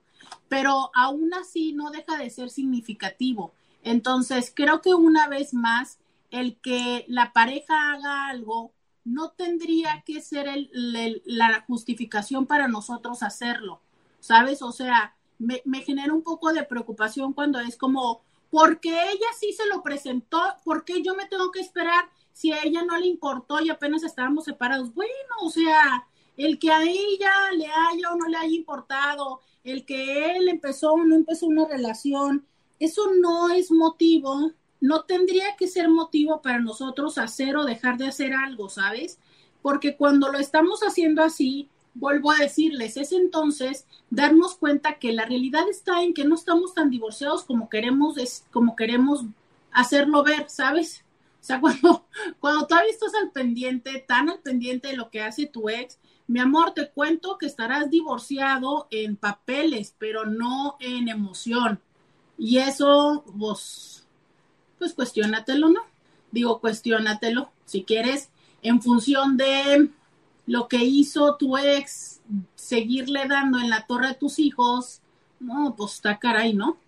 [0.49, 3.53] Pero aún así no deja de ser significativo.
[3.83, 5.99] Entonces, creo que una vez más,
[6.31, 8.71] el que la pareja haga algo
[9.05, 13.81] no tendría que ser la justificación para nosotros hacerlo,
[14.21, 14.63] ¿sabes?
[14.63, 19.53] O sea, me, me, genera un poco de preocupación cuando es como, porque ella sí
[19.53, 23.07] se lo presentó, ¿por qué yo me tengo que esperar si a ella no le
[23.07, 24.95] importó y apenas estábamos separados?
[24.95, 25.11] Bueno,
[25.43, 30.37] o sea, el que a ella le haya o no le haya importado, el que
[30.37, 32.47] él empezó o no empezó una relación,
[32.79, 34.53] eso no es motivo,
[34.85, 39.19] no tendría que ser motivo para nosotros hacer o dejar de hacer algo, ¿sabes?
[39.63, 45.25] Porque cuando lo estamos haciendo así, vuelvo a decirles, es entonces darnos cuenta que la
[45.25, 48.17] realidad está en que no estamos tan divorciados como queremos,
[48.51, 49.25] como queremos
[49.73, 51.03] hacerlo ver, ¿sabes?
[51.41, 52.05] O sea, cuando,
[52.39, 56.41] cuando todavía estás al pendiente, tan al pendiente de lo que hace tu ex, mi
[56.41, 61.81] amor, te cuento que estarás divorciado en papeles, pero no en emoción.
[62.37, 64.04] Y eso, vos,
[64.79, 65.81] pues cuestionatelo, ¿no?
[66.31, 67.51] Digo, cuestionatelo.
[67.65, 68.31] Si quieres,
[68.63, 69.91] en función de
[70.47, 72.21] lo que hizo tu ex,
[72.55, 75.01] seguirle dando en la torre a tus hijos,
[75.41, 76.79] no, pues está caray, ¿no?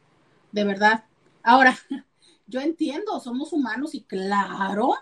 [0.52, 1.04] De verdad.
[1.42, 1.78] Ahora,
[2.46, 4.94] yo entiendo, somos humanos y claro,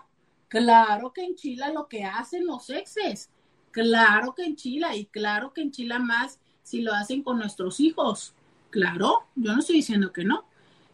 [0.47, 3.29] claro que enchila lo que hacen los exes.
[3.71, 8.33] Claro que enchila y claro que enchila más si lo hacen con nuestros hijos.
[8.69, 10.45] Claro, yo no estoy diciendo que no.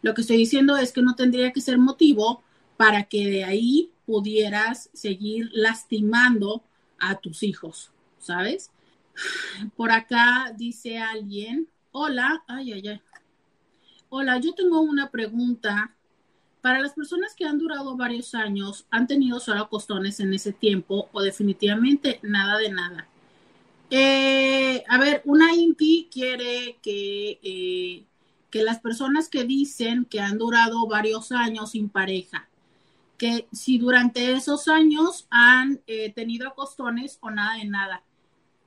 [0.02, 2.42] Lo que estoy diciendo es que no tendría que ser motivo
[2.76, 6.62] para que de ahí pudieras seguir lastimando
[6.98, 8.70] a tus hijos, ¿sabes?
[9.76, 13.00] Por acá dice alguien, hola, ay, ay, ay.
[14.08, 15.94] Hola, yo tengo una pregunta.
[16.60, 21.08] Para las personas que han durado varios años, ¿han tenido solo costones en ese tiempo
[21.12, 23.08] o definitivamente nada de nada?
[23.90, 28.04] Eh, a ver, una INTI quiere que, eh,
[28.52, 32.48] que las personas que dicen que han durado varios años sin pareja,
[33.16, 38.02] que si durante esos años han eh, tenido acostones o nada de nada.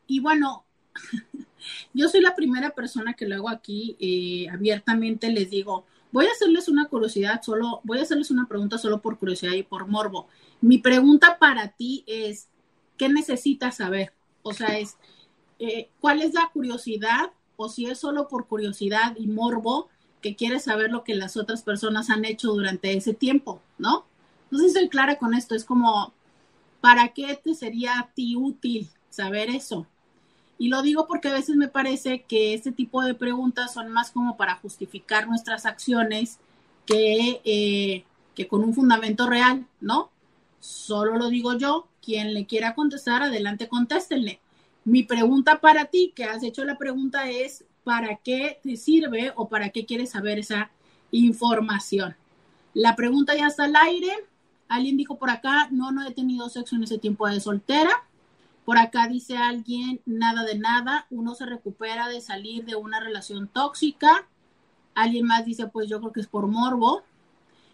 [0.08, 0.66] Y bueno,
[1.94, 6.32] yo soy la primera persona que lo hago aquí eh, abiertamente, les digo, voy a
[6.32, 10.28] hacerles una curiosidad, solo, voy a hacerles una pregunta solo por curiosidad y por morbo.
[10.62, 12.48] Mi pregunta para ti es,
[12.98, 14.14] ¿qué necesitas saber?
[14.42, 14.98] O sea, es,
[15.60, 17.30] eh, ¿cuál es la curiosidad?
[17.58, 19.89] O si es solo por curiosidad y morbo,
[20.22, 24.06] que quieres saber lo que las otras personas han hecho durante ese tiempo, ¿no?
[24.49, 26.14] No sé si soy clara con esto, es como,
[26.82, 29.88] ¿para qué te sería a ti útil saber eso?
[30.58, 34.12] Y lo digo porque a veces me parece que este tipo de preguntas son más
[34.12, 36.39] como para justificar nuestras acciones
[36.86, 40.10] que, eh, que con un fundamento real, ¿no?
[40.60, 41.88] Solo lo digo yo.
[42.01, 44.39] Quien le quiera contestar, adelante, contéstenle.
[44.86, 49.50] Mi pregunta para ti, que has hecho la pregunta, es ¿para qué te sirve o
[49.50, 50.70] para qué quieres saber esa
[51.10, 52.16] información?
[52.76, 54.12] La pregunta ya está al aire.
[54.68, 57.90] Alguien dijo por acá, no, no he tenido sexo en ese tiempo de soltera.
[58.64, 63.48] Por acá dice alguien, nada de nada, uno se recupera de salir de una relación
[63.48, 64.28] tóxica.
[64.94, 67.02] Alguien más dice, pues yo creo que es por morbo.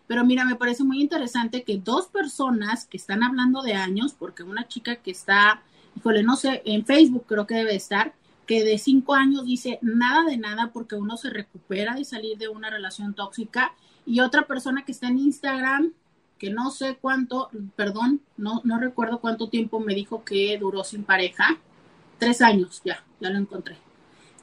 [0.07, 4.43] Pero mira, me parece muy interesante que dos personas que están hablando de años, porque
[4.43, 5.61] una chica que está,
[5.95, 8.13] híjole, no sé, en Facebook creo que debe estar,
[8.45, 12.47] que de cinco años dice nada de nada porque uno se recupera de salir de
[12.47, 13.73] una relación tóxica.
[14.05, 15.93] Y otra persona que está en Instagram
[16.41, 21.03] que no sé cuánto, perdón, no, no recuerdo cuánto tiempo me dijo que duró sin
[21.03, 21.59] pareja.
[22.17, 23.77] Tres años, ya, ya lo encontré.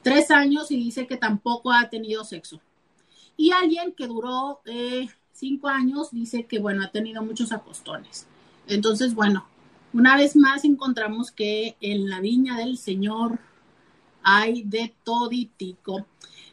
[0.01, 2.61] Tres años y dice que tampoco ha tenido sexo.
[3.35, 8.27] Y alguien que duró eh, cinco años dice que, bueno, ha tenido muchos acostones.
[8.67, 9.45] Entonces, bueno,
[9.93, 13.39] una vez más encontramos que en la viña del Señor
[14.23, 16.05] hay de toditico.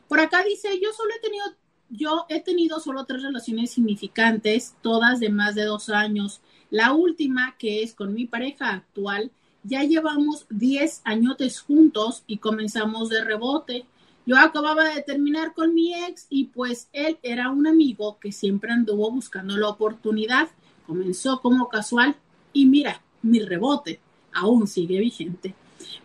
[0.09, 1.45] Por acá dice, yo solo he tenido
[1.89, 6.41] yo he tenido solo tres relaciones significantes, todas de más de dos años.
[6.71, 9.31] La última, que es con mi pareja actual,
[9.63, 13.87] ya llevamos diez añotes juntos y comenzamos de rebote.
[14.27, 18.73] Yo acababa de terminar con mi ex y pues él era un amigo que siempre
[18.73, 20.49] anduvo buscando la oportunidad.
[20.87, 22.17] Comenzó como casual
[22.53, 24.01] y mira, mi rebote
[24.33, 25.55] aún sigue vigente.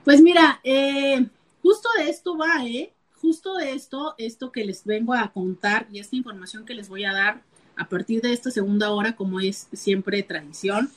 [0.03, 1.25] Pues mira, eh,
[1.61, 2.93] justo de esto va, ¿eh?
[3.21, 7.13] justo esto, esto que les vengo a contar y esta información que les voy a
[7.13, 7.43] dar
[7.75, 10.91] a partir de esta segunda hora, como es siempre tradición,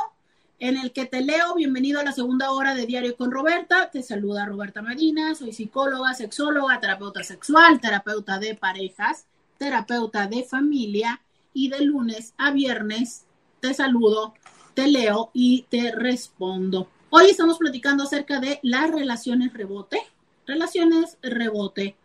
[0.58, 1.54] en el que te leo.
[1.54, 3.90] Bienvenido a la segunda hora de Diario con Roberta.
[3.90, 5.34] Te saluda Roberta Medina.
[5.34, 11.22] Soy psicóloga, sexóloga, terapeuta sexual, terapeuta de parejas, terapeuta de familia
[11.54, 13.26] y de lunes a viernes
[13.60, 14.34] te saludo,
[14.74, 16.88] te leo y te respondo.
[17.10, 19.98] Hoy estamos platicando acerca de las relaciones rebote.
[20.46, 21.96] Relaciones rebote.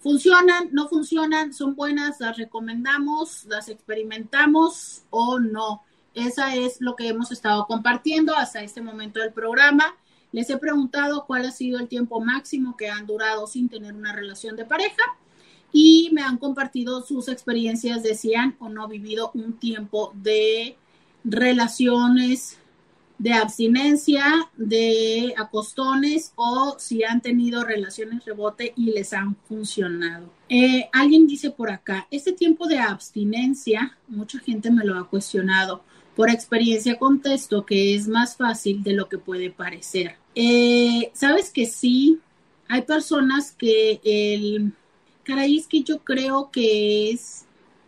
[0.00, 0.68] ¿Funcionan?
[0.72, 1.54] ¿No funcionan?
[1.54, 2.20] ¿Son buenas?
[2.20, 3.46] ¿Las recomendamos?
[3.46, 5.82] ¿Las experimentamos o no?
[6.14, 9.94] Esa es lo que hemos estado compartiendo hasta este momento del programa.
[10.32, 14.12] Les he preguntado cuál ha sido el tiempo máximo que han durado sin tener una
[14.12, 15.02] relación de pareja
[15.72, 20.76] y me han compartido sus experiencias de si han o no vivido un tiempo de
[21.24, 22.58] relaciones
[23.18, 30.30] de abstinencia, de acostones o si han tenido relaciones rebote y les han funcionado.
[30.48, 35.82] Eh, alguien dice por acá, este tiempo de abstinencia, mucha gente me lo ha cuestionado.
[36.18, 40.16] Por experiencia contesto que es más fácil de lo que puede parecer.
[40.34, 42.18] Eh, Sabes que sí,
[42.66, 44.72] hay personas que el...
[45.22, 47.44] Caray, es que yo creo que es...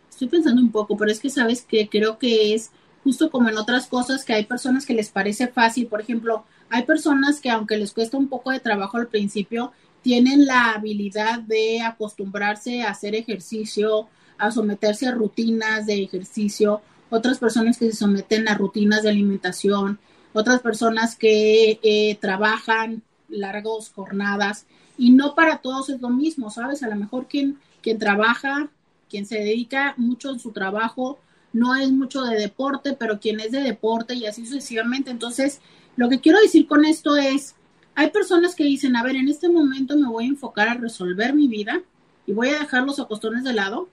[0.09, 2.71] Estoy pensando un poco, pero es que sabes que creo que es
[3.03, 5.87] justo como en otras cosas que hay personas que les parece fácil.
[5.87, 9.73] Por ejemplo, hay personas que aunque les cuesta un poco de trabajo al principio,
[10.03, 14.07] tienen la habilidad de acostumbrarse a hacer ejercicio,
[14.37, 16.81] a someterse a rutinas de ejercicio
[17.11, 19.99] otras personas que se someten a rutinas de alimentación,
[20.33, 24.65] otras personas que eh, trabajan largas jornadas
[24.97, 26.81] y no para todos es lo mismo, ¿sabes?
[26.83, 28.69] A lo mejor quien, quien trabaja,
[29.09, 31.19] quien se dedica mucho en su trabajo,
[31.53, 35.11] no es mucho de deporte, pero quien es de deporte y así sucesivamente.
[35.11, 35.59] Entonces,
[35.97, 37.55] lo que quiero decir con esto es,
[37.93, 41.33] hay personas que dicen, a ver, en este momento me voy a enfocar a resolver
[41.33, 41.81] mi vida
[42.25, 43.89] y voy a dejar los acostones de lado.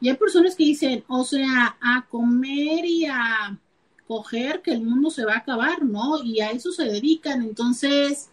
[0.00, 3.58] Y hay personas que dicen, o sea, a comer y a
[4.06, 6.22] coger que el mundo se va a acabar, ¿no?
[6.22, 7.42] Y a eso se dedican.
[7.42, 8.28] Entonces,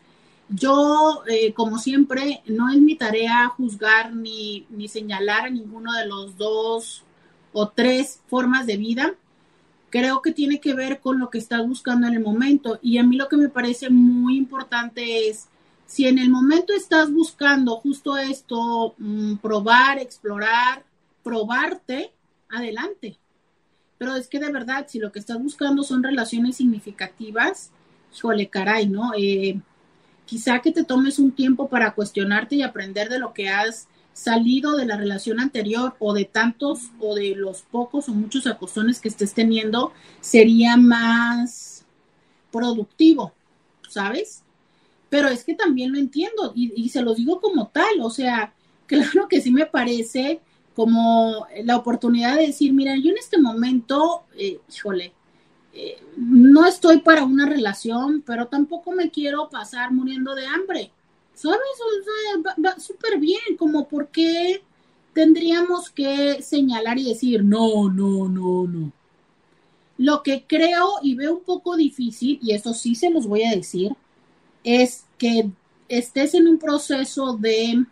[0.49, 6.05] yo, eh, como siempre, no es mi tarea juzgar ni, ni señalar a ninguno de
[6.05, 7.03] los dos
[7.53, 9.15] o tres formas de vida.
[9.89, 12.79] Creo que tiene que ver con lo que estás buscando en el momento.
[12.81, 15.47] Y a mí lo que me parece muy importante es,
[15.85, 20.83] si en el momento estás buscando justo esto, mm, probar, explorar,
[21.23, 22.13] probarte,
[22.49, 23.17] adelante.
[23.97, 27.71] Pero es que de verdad, si lo que estás buscando son relaciones significativas,
[28.15, 29.11] híjole, caray, ¿no?
[29.17, 29.59] Eh,
[30.25, 34.77] quizá que te tomes un tiempo para cuestionarte y aprender de lo que has salido
[34.77, 39.09] de la relación anterior o de tantos o de los pocos o muchos acostones que
[39.09, 41.85] estés teniendo, sería más
[42.51, 43.33] productivo,
[43.89, 44.43] ¿sabes?
[45.09, 48.53] Pero es que también lo entiendo y, se los digo como tal, o sea,
[48.85, 50.39] claro que sí me parece
[50.75, 55.13] como la oportunidad de decir, mira, yo en este momento, eh, híjole,
[55.73, 60.91] eh, no estoy para una relación, pero tampoco me quiero pasar muriendo de hambre.
[61.33, 61.59] ¿Sabes?
[62.57, 64.61] va, súper bien, como por qué
[65.13, 68.91] tendríamos que señalar y decir, no, no, no, no.
[69.97, 73.55] Lo que creo y veo un poco difícil, y eso sí se los voy a
[73.55, 73.95] decir,
[74.63, 75.49] es que
[75.87, 77.85] estés en un proceso de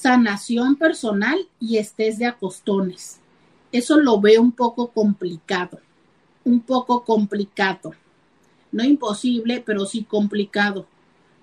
[0.00, 3.20] sanación personal y estés de acostones.
[3.72, 5.78] Eso lo veo un poco complicado
[6.44, 7.94] un poco complicado.
[8.70, 10.86] No imposible, pero sí complicado.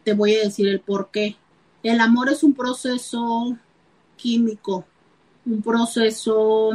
[0.03, 1.35] Te voy a decir el por qué.
[1.83, 3.57] El amor es un proceso
[4.15, 4.85] químico,
[5.45, 6.71] un proceso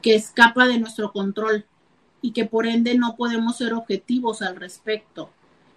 [0.00, 1.64] que escapa de nuestro control
[2.20, 5.30] y que por ende no podemos ser objetivos al respecto.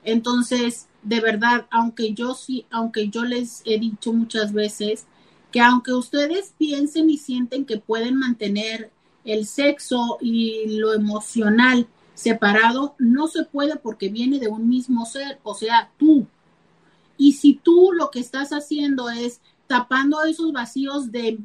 [0.04, 5.06] Entonces, de verdad, aunque yo sí, aunque yo les he dicho muchas veces
[5.56, 8.92] que aunque ustedes piensen y sienten que pueden mantener
[9.24, 15.40] el sexo y lo emocional separado no se puede porque viene de un mismo ser,
[15.44, 16.28] o sea, tú.
[17.16, 21.40] Y si tú lo que estás haciendo es tapando esos vacíos de,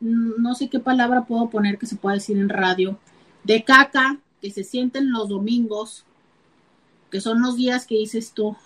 [0.00, 2.98] no sé qué palabra puedo poner que se pueda decir en radio,
[3.44, 6.04] de caca que se sienten los domingos,
[7.10, 8.58] que son los días que dices tú,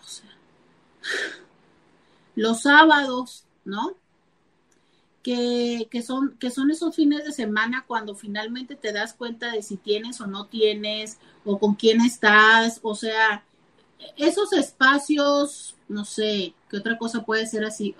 [2.35, 3.95] los sábados, ¿no?
[5.25, 9.79] Que, son, que son esos fines de semana cuando finalmente te das cuenta de si
[9.79, 13.43] tienes o no tienes, o con quién estás, o sea,
[14.17, 17.97] esos espacios, no sé, ¿qué otra cosa puede ser así?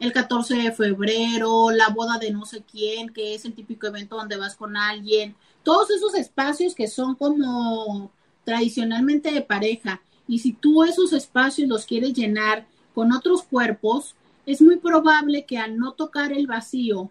[0.00, 4.16] el 14 de febrero, la boda de no sé quién, que es el típico evento
[4.16, 8.10] donde vas con alguien, todos esos espacios que son como
[8.44, 10.00] tradicionalmente de pareja.
[10.26, 14.14] Y si tú esos espacios los quieres llenar con otros cuerpos,
[14.46, 17.10] es muy probable que al no tocar el vacío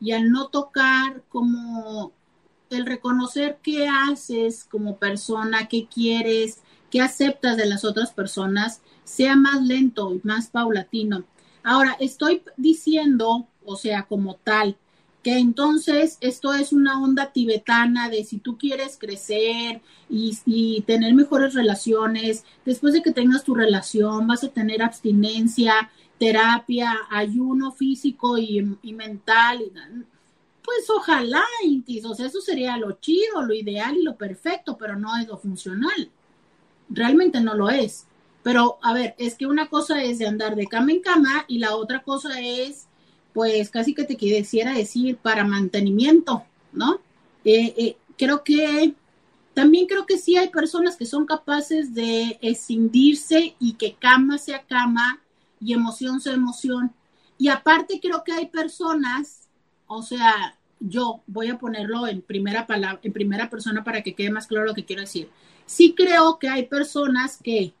[0.00, 2.12] y al no tocar como
[2.70, 6.60] el reconocer qué haces como persona, qué quieres,
[6.90, 11.24] qué aceptas de las otras personas, sea más lento y más paulatino.
[11.62, 14.76] Ahora, estoy diciendo, o sea, como tal,
[15.24, 21.14] que entonces esto es una onda tibetana de si tú quieres crecer y, y, tener
[21.14, 25.90] mejores relaciones, después de que tengas tu relación vas a tener abstinencia
[26.24, 28.62] terapia, ayuno físico y,
[28.92, 29.70] mental.
[30.62, 35.28] Pues ojalá, Intis, eso sería lo chido, lo ideal y lo perfecto, pero no es
[35.28, 36.10] lo funcional.
[36.88, 38.06] Realmente no lo es.
[38.42, 41.58] Pero, a ver, es que una cosa es de andar de cama en cama y
[41.58, 42.86] la otra cosa es,
[43.34, 47.00] pues, casi que te quisiera decir para mantenimiento, ¿no?
[47.44, 48.94] Eh, eh, creo que
[49.52, 54.62] también creo que sí hay personas que son capaces de escindirse y que cama sea
[54.62, 55.20] cama
[55.64, 56.92] y emoción sea emoción.
[57.38, 59.48] Y aparte creo que hay personas,
[59.86, 64.30] o sea, yo voy a ponerlo en primera palabra, en primera persona para que quede
[64.30, 65.30] más claro lo que quiero decir.
[65.66, 67.72] Sí creo que hay personas que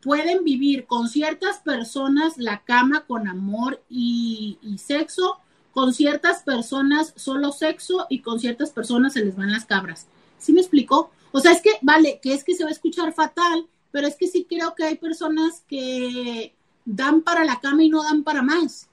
[0.00, 5.38] pueden vivir con ciertas personas la cama con amor y, y sexo,
[5.72, 10.06] con ciertas personas solo sexo y con ciertas personas se les van las cabras.
[10.38, 11.10] ¿Sí me explico?
[11.32, 14.16] O sea, es que, vale, que es que se va a escuchar fatal, pero es
[14.16, 16.55] que sí creo que hay personas que
[16.86, 18.88] dan para la cama y no dan para más.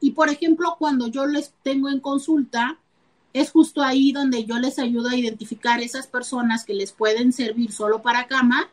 [0.00, 2.78] Y por ejemplo, cuando yo les tengo en consulta,
[3.32, 7.72] es justo ahí donde yo les ayudo a identificar esas personas que les pueden servir
[7.72, 8.68] solo para cama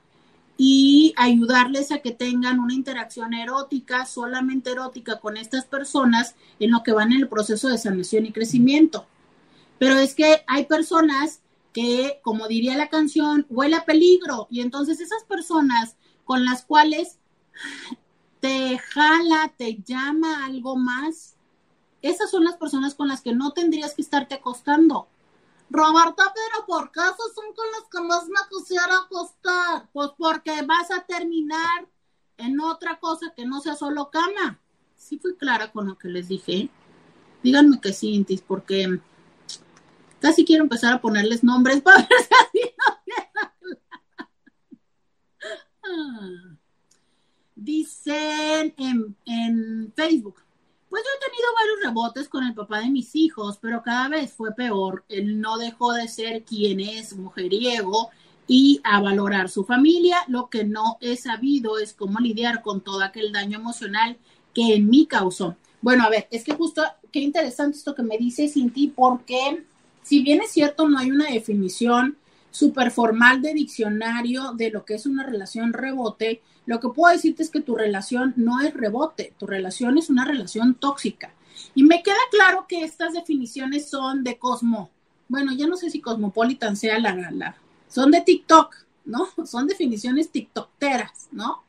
[0.58, 6.82] y ayudarles a que tengan una interacción erótica, solamente erótica con estas personas en lo
[6.82, 9.06] que van en el proceso de sanación y crecimiento.
[9.78, 11.42] Pero es que hay personas
[11.74, 15.96] que, como diría la canción, huele a peligro y entonces esas personas
[16.26, 17.20] con las cuales
[18.40, 21.38] te jala, te llama algo más,
[22.02, 25.08] esas son las personas con las que no tendrías que estarte acostando.
[25.70, 27.02] Roberta, pero ¿por qué
[27.36, 29.90] son con las que más me quisiera acostar?
[29.92, 31.88] Pues porque vas a terminar
[32.38, 34.60] en otra cosa que no sea solo cama.
[34.96, 36.70] Sí fui clara con lo que les dije.
[37.44, 39.00] Díganme que sí, Intis, porque
[40.22, 43.78] casi quiero empezar a ponerles nombres para ver si así no
[45.84, 46.57] ah.
[47.60, 50.36] Dicen en, en Facebook,
[50.90, 54.32] pues yo he tenido varios rebotes con el papá de mis hijos, pero cada vez
[54.32, 55.04] fue peor.
[55.10, 58.10] Él no dejó de ser quien es mujeriego
[58.48, 60.18] y a valorar su familia.
[60.28, 64.18] Lo que no he sabido es cómo lidiar con todo aquel daño emocional
[64.54, 65.58] que en mí causó.
[65.82, 69.66] Bueno, a ver, es que justo, qué interesante esto que me dice Cinti, porque
[70.04, 72.18] si bien es cierto, no hay una definición
[72.50, 77.42] súper formal de diccionario de lo que es una relación rebote, lo que puedo decirte
[77.42, 81.34] es que tu relación no es rebote, tu relación es una relación tóxica.
[81.74, 84.92] Y me queda claro que estas definiciones son de Cosmo.
[85.30, 87.56] Bueno, ya no sé si Cosmopolitan sea la, la
[87.88, 89.28] son de TikTok, ¿no?
[89.46, 91.64] Son definiciones TikTokteras, ¿no?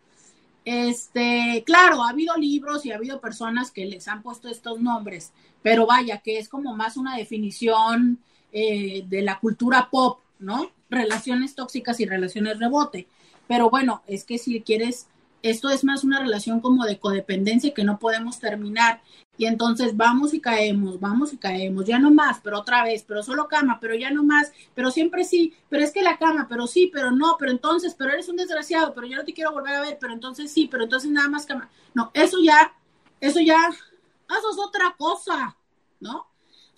[0.64, 5.32] Este, claro, ha habido libros y ha habido personas que les han puesto estos nombres,
[5.62, 8.18] pero vaya, que es como más una definición
[8.52, 10.70] eh, de la cultura pop, ¿no?
[10.90, 13.06] Relaciones tóxicas y relaciones rebote.
[13.48, 15.08] Pero bueno, es que si quieres,
[15.42, 19.00] esto es más una relación como de codependencia que no podemos terminar.
[19.36, 23.22] Y entonces vamos y caemos, vamos y caemos, ya no más, pero otra vez, pero
[23.22, 26.66] solo cama, pero ya no más, pero siempre sí, pero es que la cama, pero
[26.66, 29.76] sí, pero no, pero entonces, pero eres un desgraciado, pero yo no te quiero volver
[29.76, 31.70] a ver, pero entonces sí, pero entonces nada más cama.
[31.94, 32.74] No, eso ya,
[33.20, 35.56] eso ya, eso es otra cosa,
[36.00, 36.27] ¿no?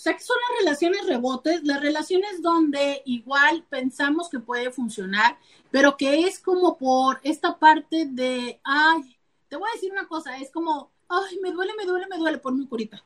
[0.00, 5.36] O sea, que son las relaciones rebotes, las relaciones donde igual pensamos que puede funcionar,
[5.70, 9.14] pero que es como por esta parte de, ay,
[9.50, 12.38] te voy a decir una cosa, es como, ay, me duele, me duele, me duele,
[12.38, 13.04] por mi curita.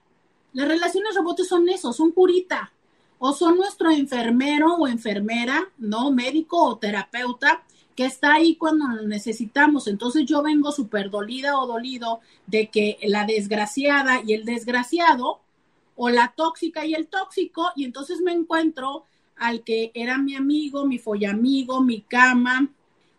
[0.52, 2.72] Las relaciones rebotes son eso, son curita.
[3.18, 6.12] O son nuestro enfermero o enfermera, ¿no?
[6.12, 7.64] Médico o terapeuta
[7.96, 9.88] que está ahí cuando lo necesitamos.
[9.88, 15.40] Entonces yo vengo súper dolida o dolido de que la desgraciada y el desgraciado
[15.96, 19.04] o la tóxica y el tóxico, y entonces me encuentro
[19.36, 22.68] al que era mi amigo, mi follamigo, mi cama,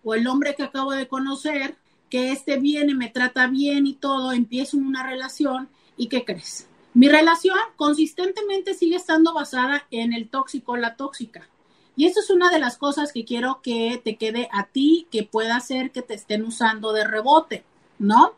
[0.04, 1.78] o el hombre que acabo de conocer,
[2.10, 6.68] que este viene, me trata bien y todo, empiezo una relación, ¿y qué crees?
[6.94, 11.50] Mi relación consistentemente sigue estando basada en el tóxico, la tóxica.
[11.98, 15.24] Y eso es una de las cosas que quiero que te quede a ti, que
[15.24, 17.64] pueda ser que te estén usando de rebote,
[18.00, 18.34] ¿no?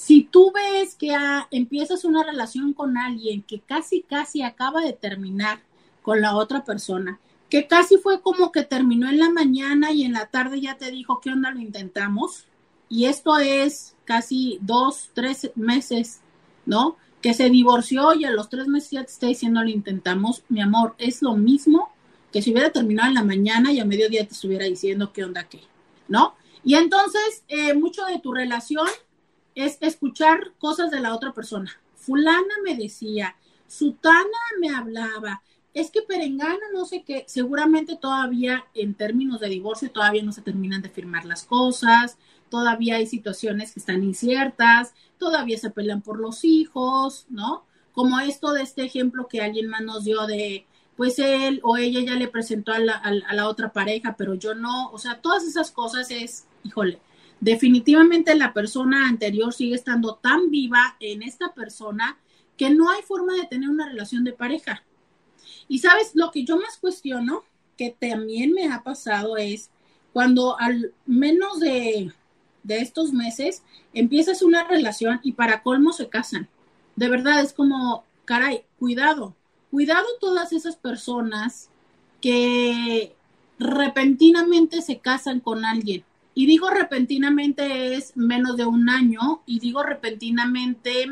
[0.00, 4.94] Si tú ves que ah, empiezas una relación con alguien que casi, casi acaba de
[4.94, 5.60] terminar
[6.00, 7.20] con la otra persona,
[7.50, 10.90] que casi fue como que terminó en la mañana y en la tarde ya te
[10.90, 11.50] dijo, ¿qué onda?
[11.50, 12.46] Lo intentamos.
[12.88, 16.20] Y esto es casi dos, tres meses,
[16.64, 16.96] ¿no?
[17.20, 20.44] Que se divorció y a los tres meses ya te está diciendo, lo intentamos.
[20.48, 21.90] Mi amor, es lo mismo
[22.32, 25.44] que si hubiera terminado en la mañana y a mediodía te estuviera diciendo, ¿qué onda
[25.44, 25.60] qué?
[26.08, 26.36] ¿No?
[26.64, 28.88] Y entonces, eh, mucho de tu relación
[29.54, 31.70] es escuchar cosas de la otra persona.
[31.96, 33.36] Fulana me decía,
[33.66, 35.42] Sutana me hablaba,
[35.74, 40.42] es que Perengana no sé qué, seguramente todavía en términos de divorcio todavía no se
[40.42, 46.18] terminan de firmar las cosas, todavía hay situaciones que están inciertas, todavía se pelean por
[46.18, 47.64] los hijos, ¿no?
[47.92, 52.00] Como esto de este ejemplo que alguien más nos dio de, pues él o ella
[52.00, 55.44] ya le presentó a la, a la otra pareja, pero yo no, o sea, todas
[55.44, 57.00] esas cosas es, híjole,
[57.40, 62.18] definitivamente la persona anterior sigue estando tan viva en esta persona
[62.56, 64.84] que no hay forma de tener una relación de pareja.
[65.66, 67.44] Y sabes, lo que yo más cuestiono,
[67.78, 69.70] que también me ha pasado, es
[70.12, 72.12] cuando al menos de,
[72.62, 73.62] de estos meses
[73.94, 76.48] empiezas una relación y para colmo se casan.
[76.96, 79.34] De verdad es como, caray, cuidado,
[79.70, 81.70] cuidado todas esas personas
[82.20, 83.14] que
[83.58, 89.82] repentinamente se casan con alguien y digo repentinamente es menos de un año y digo
[89.82, 91.06] repentinamente,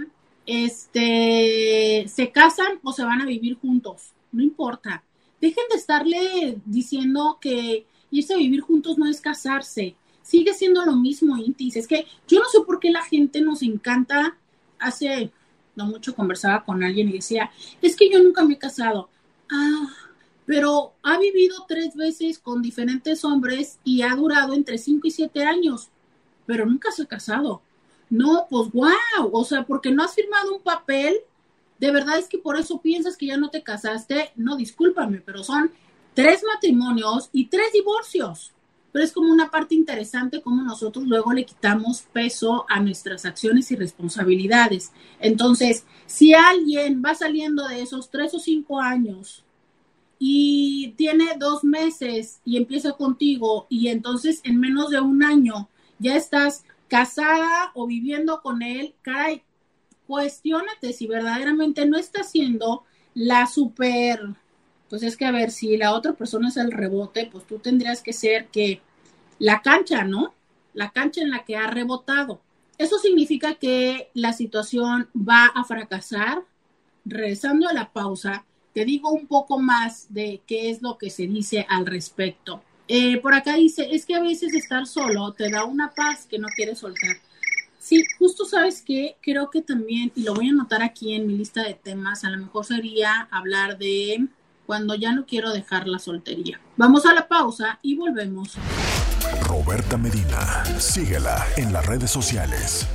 [0.47, 5.03] este, se casan o se van a vivir juntos, no importa.
[5.41, 9.95] Dejen de estarle diciendo que irse a vivir juntos no es casarse.
[10.23, 11.77] Sigue siendo lo mismo, Intis.
[11.77, 14.37] Es que yo no sé por qué la gente nos encanta.
[14.79, 15.33] Hace
[15.77, 17.51] no mucho conversaba con alguien y decía,
[17.81, 19.09] es que yo nunca me he casado.
[19.51, 19.89] Ah,
[20.49, 25.45] pero ha vivido tres veces con diferentes hombres y ha durado entre cinco y siete
[25.45, 25.91] años,
[26.47, 27.61] pero nunca se ha casado.
[28.09, 31.19] No, pues wow, o sea, porque no has firmado un papel,
[31.79, 34.33] de verdad es que por eso piensas que ya no te casaste.
[34.37, 35.71] No, discúlpame, pero son
[36.15, 38.55] tres matrimonios y tres divorcios.
[38.91, 43.71] Pero es como una parte interesante como nosotros luego le quitamos peso a nuestras acciones
[43.71, 44.93] y responsabilidades.
[45.21, 49.45] Entonces, si alguien va saliendo de esos tres o cinco años
[50.19, 56.17] y tiene dos meses y empieza contigo y entonces en menos de un año ya
[56.17, 59.43] estás casada o viviendo con él, caray,
[60.07, 64.21] cuestionate si verdaderamente no está haciendo la super,
[64.89, 68.03] pues es que a ver, si la otra persona es el rebote, pues tú tendrías
[68.03, 68.81] que ser que
[69.39, 70.35] la cancha, ¿no?
[70.73, 72.41] La cancha en la que ha rebotado.
[72.79, 76.45] Eso significa que la situación va a fracasar.
[77.05, 78.45] Regresando a la pausa,
[78.79, 82.63] te digo un poco más de qué es lo que se dice al respecto.
[82.87, 86.39] Eh, por acá dice, es que a veces estar solo te da una paz que
[86.39, 87.17] no quieres soltar.
[87.81, 91.37] Sí, justo sabes que creo que también, y lo voy a anotar aquí en mi
[91.37, 94.29] lista de temas, a lo mejor sería hablar de
[94.65, 96.61] cuando ya no quiero dejar la soltería.
[96.77, 98.55] Vamos a la pausa y volvemos.
[99.43, 102.87] Roberta Medina, síguela en las redes sociales.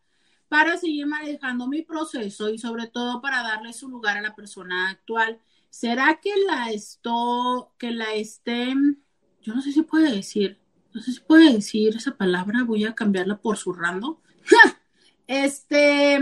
[0.49, 4.89] para seguir manejando mi proceso y sobre todo para darle su lugar a la persona
[4.89, 5.39] actual.
[5.69, 8.73] ¿Será que la esto, que la esté,
[9.43, 10.64] yo no sé si puede decir,
[10.95, 14.21] no sé si puede decir esa palabra, voy a cambiarla por zurrando.
[15.27, 16.21] este,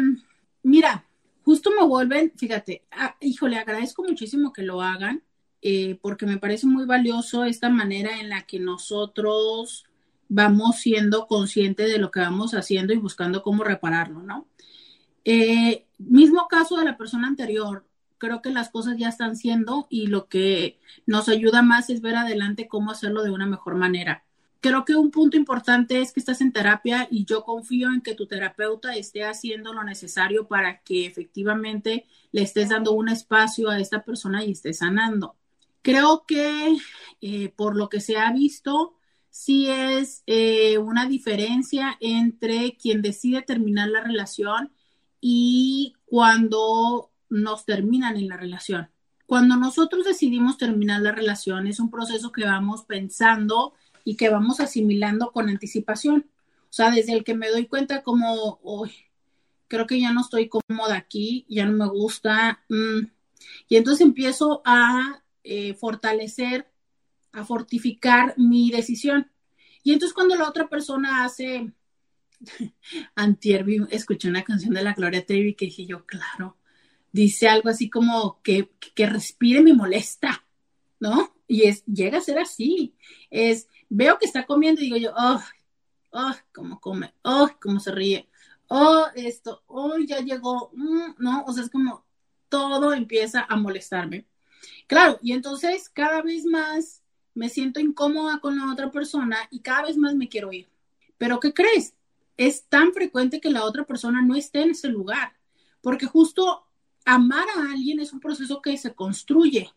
[0.63, 1.05] mira,
[1.43, 5.21] justo me vuelven, fíjate, ah, híjole, agradezco muchísimo que lo hagan,
[5.61, 9.85] eh, porque me parece muy valioso esta manera en la que nosotros
[10.27, 14.47] vamos siendo conscientes de lo que vamos haciendo y buscando cómo repararlo, ¿no?
[15.23, 17.85] Eh, mismo caso de la persona anterior,
[18.17, 22.15] creo que las cosas ya están siendo y lo que nos ayuda más es ver
[22.15, 24.23] adelante cómo hacerlo de una mejor manera.
[24.63, 28.15] Creo que un punto importante es que estás en terapia y yo confío en que
[28.15, 33.77] tu terapeuta esté haciendo lo necesario para que efectivamente le estés dando un espacio a
[33.77, 35.35] esta persona y esté sanando.
[35.81, 36.77] Creo que
[37.19, 38.95] eh, por lo que se ha visto,
[39.29, 44.71] sí es eh, una diferencia entre quien decide terminar la relación
[45.19, 48.89] y cuando nos terminan en la relación.
[49.25, 53.73] Cuando nosotros decidimos terminar la relación es un proceso que vamos pensando
[54.03, 56.29] y que vamos asimilando con anticipación.
[56.69, 58.91] O sea, desde el que me doy cuenta como, uy,
[59.67, 62.63] creo que ya no estoy cómoda aquí, ya no me gusta.
[62.69, 63.07] Mm".
[63.69, 66.71] Y entonces empiezo a eh, fortalecer,
[67.31, 69.31] a fortificar mi decisión.
[69.83, 71.73] Y entonces cuando la otra persona hace,
[73.15, 76.57] antier escuché una canción de la Gloria Trevi que dije yo, claro,
[77.11, 80.45] dice algo así como que, que respire me molesta,
[80.99, 81.35] ¿no?
[81.47, 82.95] Y es, llega a ser así.
[83.29, 85.41] Es, veo que está comiendo y digo yo, oh,
[86.11, 88.29] oh, cómo come, oh, cómo se ríe,
[88.67, 91.43] oh, esto, oh, ya llegó, mm, ¿no?
[91.45, 92.05] O sea, es como
[92.49, 94.25] todo empieza a molestarme.
[94.87, 97.01] Claro, y entonces cada vez más
[97.33, 100.69] me siento incómoda con la otra persona y cada vez más me quiero ir.
[101.17, 101.95] Pero ¿qué crees?
[102.37, 105.33] Es tan frecuente que la otra persona no esté en ese lugar,
[105.81, 106.65] porque justo
[107.05, 109.69] amar a alguien es un proceso que se construye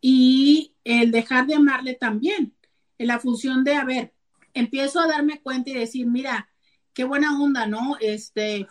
[0.00, 2.54] y el dejar de amarle también,
[2.98, 4.12] en la función de, a ver,
[4.54, 6.48] empiezo a darme cuenta y decir, mira,
[6.92, 7.96] qué buena onda, ¿no?
[8.00, 8.66] Este,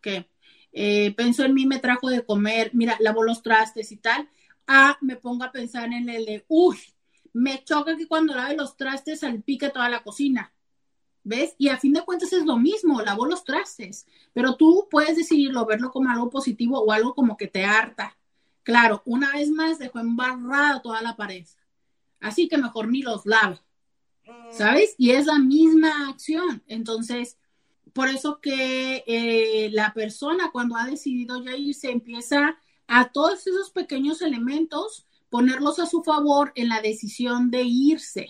[0.00, 0.30] que
[0.72, 4.28] eh, pensó en mí, me trajo de comer, mira, lavó los trastes y tal,
[4.66, 6.78] ah, me pongo a pensar en el de, uy,
[7.32, 10.52] me choca que cuando lave los trastes salpique toda la cocina.
[11.24, 11.54] ¿Ves?
[11.56, 15.64] Y a fin de cuentas es lo mismo, lavó los trastes, pero tú puedes decidirlo,
[15.66, 18.16] verlo como algo positivo o algo como que te harta.
[18.64, 21.46] Claro, una vez más dejó embarrada toda la pared,
[22.18, 23.60] así que mejor ni los lave,
[24.48, 24.94] ¿sabes?
[24.98, 26.62] Y es la misma acción.
[26.66, 27.38] Entonces,
[27.92, 33.70] por eso que eh, la persona cuando ha decidido ya irse empieza a todos esos
[33.70, 38.28] pequeños elementos ponerlos a su favor en la decisión de irse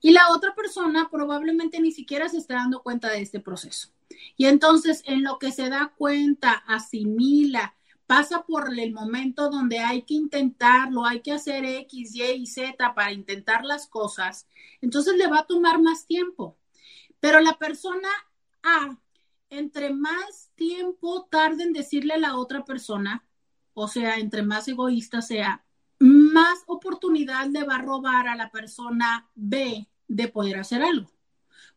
[0.00, 3.88] y la otra persona probablemente ni siquiera se está dando cuenta de este proceso.
[4.36, 7.74] Y entonces en lo que se da cuenta, asimila,
[8.06, 12.94] pasa por el momento donde hay que intentarlo, hay que hacer X, Y y Z
[12.94, 14.46] para intentar las cosas,
[14.80, 16.56] entonces le va a tomar más tiempo.
[17.20, 18.08] Pero la persona
[18.62, 18.98] A
[19.50, 23.26] entre más tiempo tarde en decirle a la otra persona,
[23.74, 25.64] o sea, entre más egoísta sea,
[25.98, 31.10] más oportunidad le va a robar a la persona B de poder hacer algo.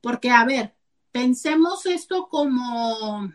[0.02, 0.74] Porque, a ver,
[1.12, 3.32] pensemos esto como,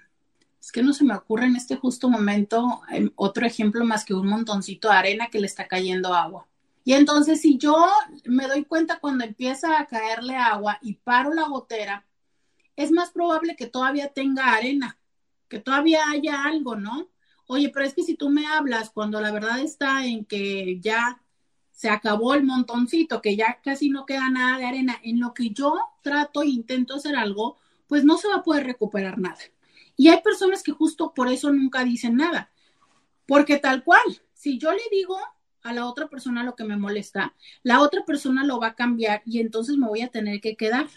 [0.61, 2.82] es que no se me ocurre en este justo momento
[3.16, 6.46] otro ejemplo más que un montoncito de arena que le está cayendo agua.
[6.84, 7.86] Y entonces si yo
[8.26, 12.06] me doy cuenta cuando empieza a caerle agua y paro la gotera,
[12.76, 14.98] es más probable que todavía tenga arena,
[15.48, 17.08] que todavía haya algo, ¿no?
[17.46, 21.20] Oye, pero es que si tú me hablas cuando la verdad está en que ya
[21.72, 25.50] se acabó el montoncito, que ya casi no queda nada de arena, en lo que
[25.50, 29.38] yo trato e intento hacer algo, pues no se va a poder recuperar nada.
[30.01, 32.51] Y hay personas que justo por eso nunca dicen nada,
[33.26, 34.01] porque tal cual,
[34.32, 35.18] si yo le digo
[35.61, 39.20] a la otra persona lo que me molesta, la otra persona lo va a cambiar
[39.26, 40.88] y entonces me voy a tener que quedar.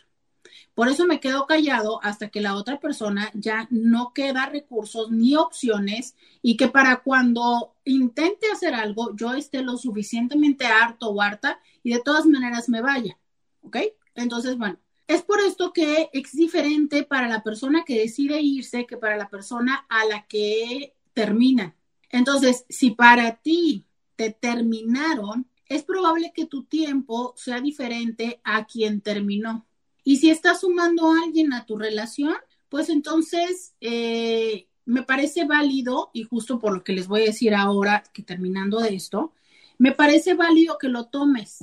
[0.73, 5.35] Por eso me quedo callado hasta que la otra persona ya no queda recursos ni
[5.35, 11.59] opciones y que para cuando intente hacer algo yo esté lo suficientemente harto o harta
[11.83, 13.19] y de todas maneras me vaya.
[13.63, 13.79] ¿Ok?
[14.15, 18.97] Entonces, bueno, es por esto que es diferente para la persona que decide irse que
[18.97, 21.75] para la persona a la que termina.
[22.09, 23.85] Entonces, si para ti
[24.15, 29.65] te terminaron, es probable que tu tiempo sea diferente a quien terminó.
[30.03, 32.35] Y si estás sumando a alguien a tu relación,
[32.69, 37.55] pues entonces eh, me parece válido, y justo por lo que les voy a decir
[37.55, 39.33] ahora, que terminando de esto,
[39.77, 41.59] me parece válido que lo tomes,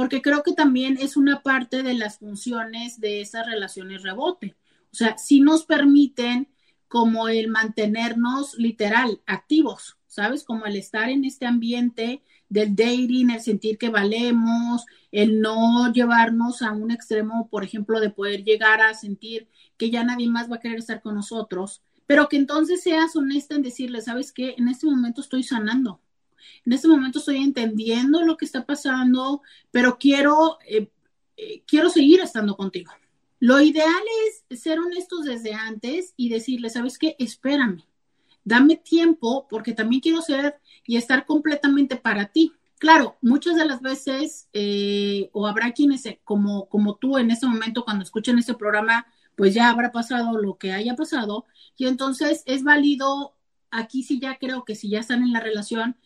[0.00, 4.56] porque creo que también es una parte de las funciones de esas relaciones rebote.
[4.90, 6.48] O sea, si nos permiten
[6.88, 10.42] como el mantenernos literal activos, ¿sabes?
[10.42, 16.62] Como el estar en este ambiente del dating, el sentir que valemos, el no llevarnos
[16.62, 20.56] a un extremo, por ejemplo, de poder llegar a sentir que ya nadie más va
[20.56, 24.54] a querer estar con nosotros, pero que entonces seas honesta en decirle, ¿sabes qué?
[24.56, 26.00] En este momento estoy sanando,
[26.64, 30.90] en este momento estoy entendiendo lo que está pasando, pero quiero, eh,
[31.36, 32.92] eh, quiero seguir estando contigo.
[33.38, 37.16] Lo ideal es ser honestos desde antes y decirle, ¿sabes qué?
[37.18, 37.84] Espérame
[38.44, 42.52] dame tiempo porque también quiero ser y estar completamente para ti.
[42.78, 47.84] Claro, muchas de las veces, eh, o habrá quienes, como, como tú en este momento,
[47.84, 51.44] cuando escuchen este programa, pues ya habrá pasado lo que haya pasado,
[51.76, 53.34] y entonces es válido,
[53.70, 55.96] aquí sí ya creo que si ya están en la relación,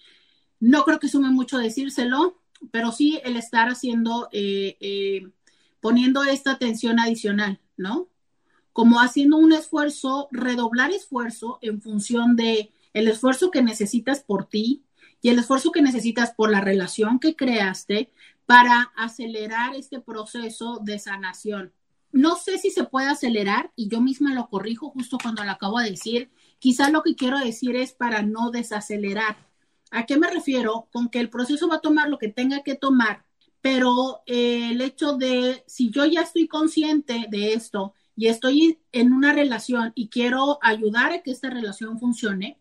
[0.65, 2.41] no creo que sume mucho decírselo,
[2.71, 5.27] pero sí el estar haciendo, eh,
[5.81, 8.09] poniendo esta atención adicional, ¿no?
[8.75, 14.83] como haciendo un esfuerzo, redoblar esfuerzo en función de el esfuerzo que necesitas por ti
[15.23, 18.11] y el esfuerzo que necesitas por la relación que creaste
[18.47, 21.73] para acelerar este proceso de sanación.
[22.11, 25.79] No sé si se puede acelerar y yo misma lo corrijo justo cuando lo acabo
[25.79, 26.33] de decir.
[26.59, 29.37] Quizá lo que quiero decir es para no desacelerar.
[29.95, 30.89] ¿A qué me refiero?
[30.91, 33.25] Con que el proceso va a tomar lo que tenga que tomar,
[33.61, 39.13] pero eh, el hecho de si yo ya estoy consciente de esto y estoy en
[39.13, 42.59] una relación y quiero ayudar a que esta relación funcione,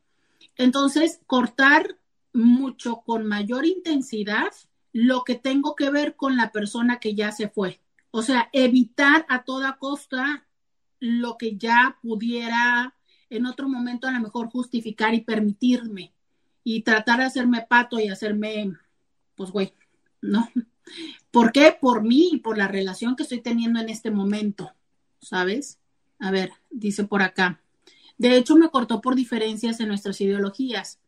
[0.57, 1.97] entonces cortar
[2.33, 4.51] mucho con mayor intensidad
[4.91, 7.81] lo que tengo que ver con la persona que ya se fue.
[8.11, 10.45] O sea, evitar a toda costa
[10.99, 12.93] lo que ya pudiera
[13.31, 16.13] en otro momento a lo mejor justificar y permitirme
[16.63, 18.73] y tratar de hacerme pato y hacerme,
[19.35, 19.73] pues güey,
[20.21, 20.49] ¿no?
[21.31, 21.77] ¿Por qué?
[21.79, 24.73] Por mí y por la relación que estoy teniendo en este momento.
[25.23, 25.79] ¿sabes?
[26.19, 27.59] A ver, dice por acá.
[28.17, 30.99] De hecho, me cortó por diferencias en nuestras ideologías.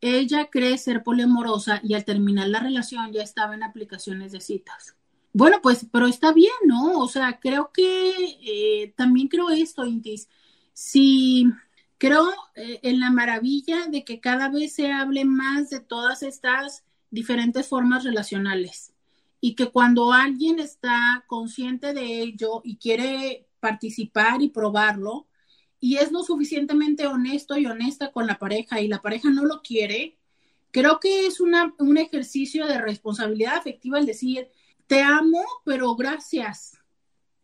[0.00, 4.94] Ella cree ser poliamorosa y al terminar la relación ya estaba en aplicaciones de citas.
[5.32, 6.98] Bueno, pues, pero está bien, ¿no?
[6.98, 10.28] O sea, creo que eh, también creo esto, Intis.
[10.72, 11.46] Si
[11.98, 16.84] creo eh, en la maravilla de que cada vez se hable más de todas estas
[17.10, 18.92] diferentes formas relacionales
[19.40, 25.26] y que cuando alguien está consciente de ello y quiere participar y probarlo
[25.78, 29.62] y es lo suficientemente honesto y honesta con la pareja y la pareja no lo
[29.62, 30.18] quiere,
[30.70, 34.48] creo que es una, un ejercicio de responsabilidad afectiva el decir,
[34.86, 36.78] te amo, pero gracias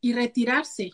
[0.01, 0.93] y retirarse.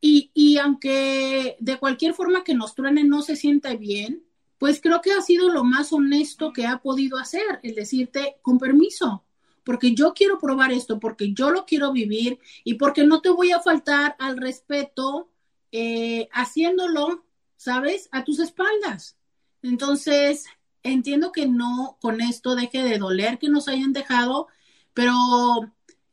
[0.00, 4.24] Y, aunque de cualquier forma que nos truene no se sienta bien,
[4.58, 8.58] pues creo que ha sido lo más honesto que ha podido hacer, el decirte con
[8.58, 9.24] permiso,
[9.64, 13.50] porque yo quiero probar esto, porque yo lo quiero vivir y porque no te voy
[13.50, 15.28] a faltar al respeto
[15.72, 17.24] eh, haciéndolo,
[17.56, 18.08] ¿sabes?
[18.12, 19.16] A tus espaldas.
[19.62, 20.46] Entonces,
[20.82, 24.46] entiendo que no con esto deje de doler que nos hayan dejado,
[24.94, 25.12] pero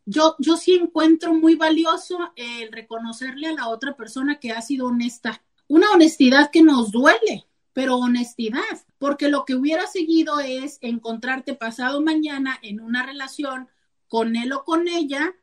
[0.05, 4.87] yo, yo sí encuentro muy valioso el reconocerle a la otra persona que ha sido
[4.87, 11.55] honesta una honestidad que nos duele, pero honestidad, porque lo que hubiera seguido es encontrarte
[11.55, 13.69] pasado mañana en una relación
[14.07, 15.33] con él o con ella,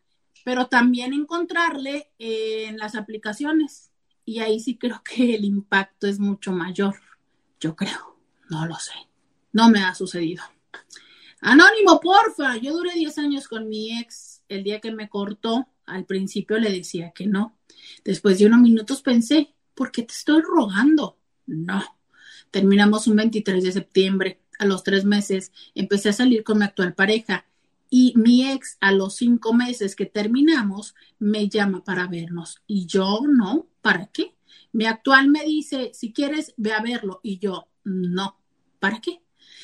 [0.45, 3.91] pero también encontrarle en las aplicaciones.
[4.25, 6.95] Y ahí sí creo que el impacto es mucho mayor,
[7.59, 8.17] yo creo,
[8.49, 8.95] no lo sé,
[9.53, 10.45] no me ha sucedido.
[11.41, 16.05] Anónimo, porfa, yo duré 10 años con mi ex, el día que me cortó, al
[16.05, 17.57] principio le decía que no.
[18.05, 21.19] Después de unos minutos pensé, ¿por qué te estoy rogando?
[21.47, 21.83] No.
[22.51, 24.41] Terminamos un 23 de septiembre.
[24.59, 27.47] A los tres meses empecé a salir con mi actual pareja
[27.89, 33.21] y mi ex a los cinco meses que terminamos me llama para vernos y yo
[33.27, 34.37] no, ¿para qué?
[34.73, 38.39] Mi actual me dice, si quieres, ve a verlo y yo no,
[38.79, 39.23] ¿para qué?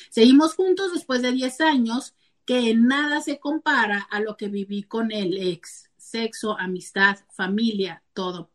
[0.09, 2.13] Seguimos juntos después de 10 años
[2.47, 8.49] que nada se compara a lo que viví con el ex, sexo, amistad, familia, todo.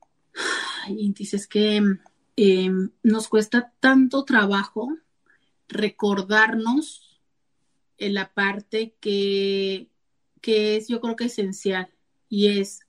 [0.88, 1.76] Y dices que
[2.36, 4.96] em, nos cuesta tanto trabajo
[5.68, 7.20] recordarnos
[7.98, 9.90] en la parte que,
[10.40, 11.88] que es yo creo que esencial
[12.30, 12.80] y es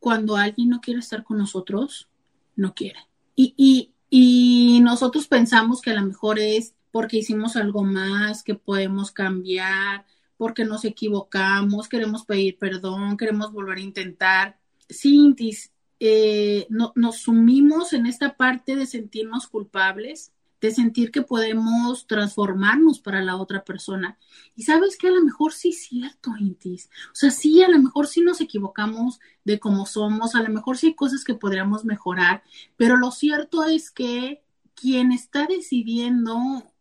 [0.00, 2.10] cuando alguien no quiere estar con nosotros,
[2.56, 2.98] no quiere.
[3.36, 8.56] Y, y, y nosotros pensamos que a lo mejor es porque hicimos algo más, que
[8.56, 10.04] podemos cambiar,
[10.38, 14.58] porque nos equivocamos, queremos pedir perdón, queremos volver a intentar.
[14.88, 22.06] Cintis, eh, no, nos sumimos en esta parte de sentirnos culpables, de sentir que podemos
[22.06, 24.18] transformarnos para la otra persona.
[24.56, 26.88] Y sabes que a lo mejor sí es cierto, Intis.
[27.12, 30.78] O sea, sí, a lo mejor sí nos equivocamos de cómo somos, a lo mejor
[30.78, 32.42] sí hay cosas que podríamos mejorar,
[32.76, 34.42] pero lo cierto es que
[34.74, 36.38] quien está decidiendo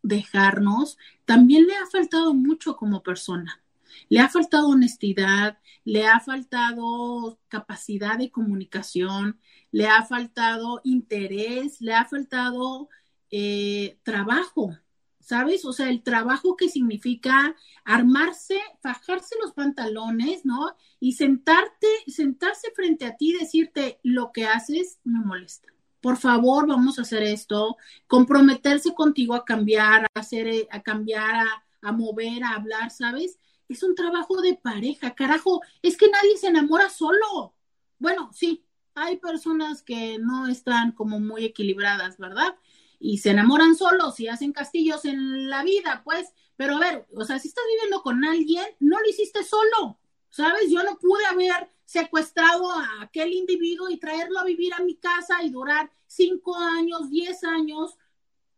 [0.08, 3.62] dejarnos, también le ha faltado mucho como persona.
[4.10, 9.40] Le ha faltado honestidad, le ha faltado capacidad de comunicación,
[9.72, 12.90] le ha faltado interés, le ha faltado
[13.32, 14.78] eh, trabajo,
[15.20, 15.66] ¿sabes?
[15.66, 20.76] O sea, el trabajo que significa armarse, fajarse los pantalones, ¿no?
[21.00, 26.68] Y sentarte, sentarse frente a ti y decirte lo que haces me molesta por favor,
[26.68, 27.78] vamos a hacer esto,
[28.08, 31.46] comprometerse contigo a cambiar, a hacer, eh, a cambiar,
[31.82, 33.40] a, mover, a hablar, ¿sabes?
[33.68, 37.54] Es un trabajo de pareja, carajo, es que nadie se enamora solo.
[38.00, 38.64] Bueno, sí,
[38.96, 42.56] hay personas que no están como muy equilibradas, ¿verdad?
[43.00, 47.24] Y se enamoran solos y hacen castillos en la vida, pues, pero a ver, o
[47.26, 50.70] sea, si estás viviendo con alguien, no lo hiciste solo, ¿sabes?
[50.70, 55.42] Yo no pude haber secuestrado a aquel individuo y traerlo a vivir a mi casa
[55.42, 57.98] y durar cinco años, diez años,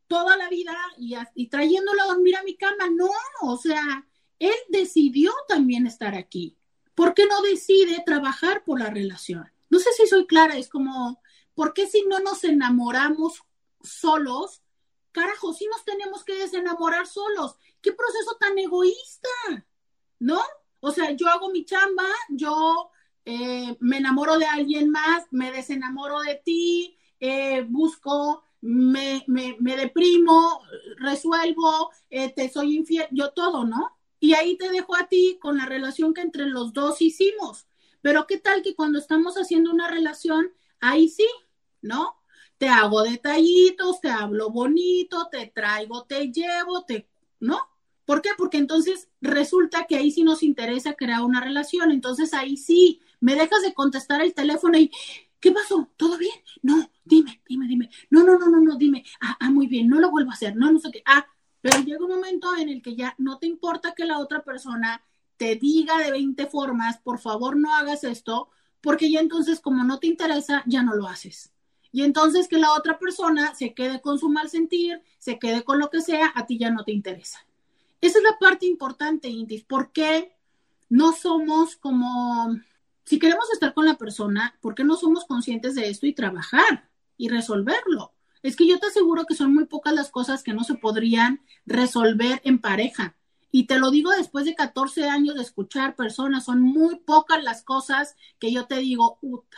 [0.08, 2.90] toda la vida y, trayéndolo a dormir a mi cama.
[2.90, 3.12] No,
[3.44, 4.08] o sea,
[4.40, 6.58] él decidió también estar aquí.
[6.96, 9.48] ¿Por qué no decide trabajar por la relación?
[9.70, 11.22] No sé si soy clara, es como,
[11.54, 13.44] ¿por qué si no nos enamoramos
[13.84, 14.64] solos?
[15.12, 17.58] Carajo, si nos tenemos que desenamorar solos.
[17.80, 19.30] ¿Qué proceso tan egoísta?
[20.18, 20.42] ¿No?
[20.80, 22.90] O sea, yo hago mi chamba, yo
[23.32, 30.60] eh, me enamoro de alguien más, me desenamoro de ti, eh, busco, me, me, deprimo,
[30.98, 33.96] resuelvo, eh, te soy infiel, yo todo, ¿no?
[34.20, 37.68] Y ahí te dejo a ti con la relación que entre los dos hicimos.
[38.02, 41.28] Pero qué tal que cuando estamos haciendo una relación, ahí sí,
[41.84, 42.16] ¿no?
[42.58, 47.08] Te hago detallitos, te hablo bonito, te traigo, te llevo, te,
[47.40, 47.60] ¿no?
[48.06, 48.32] ¿Por qué?
[48.36, 51.92] Porque entonces resulta que ahí sí nos interesa crear una relación.
[51.92, 54.92] Entonces ahí sí, me dejas de contestar el teléfono y,
[55.40, 55.90] ¿qué pasó?
[55.98, 56.36] ¿Todo bien?
[56.62, 57.90] No, dime, dime, dime.
[58.10, 59.04] No, no, no, no, no, dime.
[59.22, 60.56] Ah, ah, muy bien, no lo vuelvo a hacer.
[60.56, 61.02] No, no sé qué.
[61.06, 61.26] Ah,
[61.62, 65.04] pero llega un momento en el que ya no te importa que la otra persona
[65.38, 68.50] te diga de 20 formas, por favor no hagas esto,
[68.82, 71.52] porque ya entonces como no te interesa, ya no lo haces.
[71.92, 75.80] Y entonces que la otra persona se quede con su mal sentir, se quede con
[75.80, 77.40] lo que sea, a ti ya no te interesa.
[78.02, 79.64] Esa es la parte importante, Indis.
[79.64, 80.36] ¿Por qué
[80.90, 82.56] no somos como,
[83.10, 86.92] si queremos estar con la persona, ¿por qué no somos conscientes de esto y trabajar
[87.18, 88.14] y resolverlo?
[88.44, 91.42] Es que yo te aseguro que son muy pocas las cosas que no se podrían
[91.66, 93.16] resolver en pareja.
[93.50, 97.64] Y te lo digo después de 14 años de escuchar personas, son muy pocas las
[97.64, 99.58] cosas que yo te digo, puta,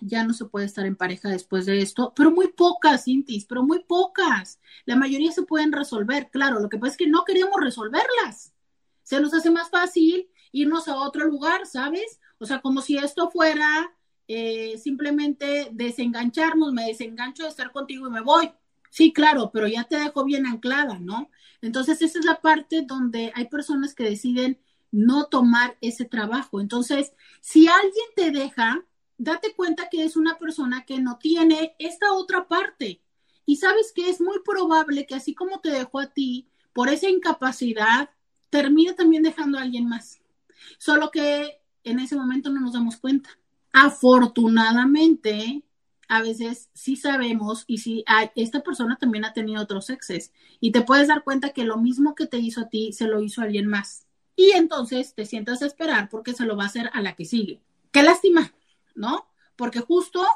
[0.00, 3.64] ya no se puede estar en pareja después de esto, pero muy pocas, Intis, pero
[3.64, 4.60] muy pocas.
[4.84, 8.54] La mayoría se pueden resolver, claro, lo que pasa es que no queremos resolverlas.
[9.02, 12.20] Se nos hace más fácil irnos a otro lugar, ¿sabes?
[12.44, 13.90] O sea, como si esto fuera
[14.28, 18.50] eh, simplemente desengancharnos, me desengancho de estar contigo y me voy.
[18.90, 21.30] Sí, claro, pero ya te dejo bien anclada, ¿no?
[21.62, 24.60] Entonces, esa es la parte donde hay personas que deciden
[24.92, 26.60] no tomar ese trabajo.
[26.60, 28.84] Entonces, si alguien te deja,
[29.16, 33.00] date cuenta que es una persona que no tiene esta otra parte.
[33.46, 37.08] Y sabes que es muy probable que así como te dejó a ti, por esa
[37.08, 38.10] incapacidad,
[38.50, 40.20] termine también dejando a alguien más.
[40.78, 43.30] Solo que en ese momento no nos damos cuenta.
[43.72, 45.62] Afortunadamente,
[46.08, 50.72] a veces sí sabemos y si hay, esta persona también ha tenido otros exes y
[50.72, 53.40] te puedes dar cuenta que lo mismo que te hizo a ti se lo hizo
[53.40, 54.06] a alguien más.
[54.36, 57.24] Y entonces te sientas a esperar porque se lo va a hacer a la que
[57.24, 57.60] sigue.
[57.92, 58.52] Qué lástima,
[58.94, 59.26] ¿no?
[59.56, 60.26] Porque justo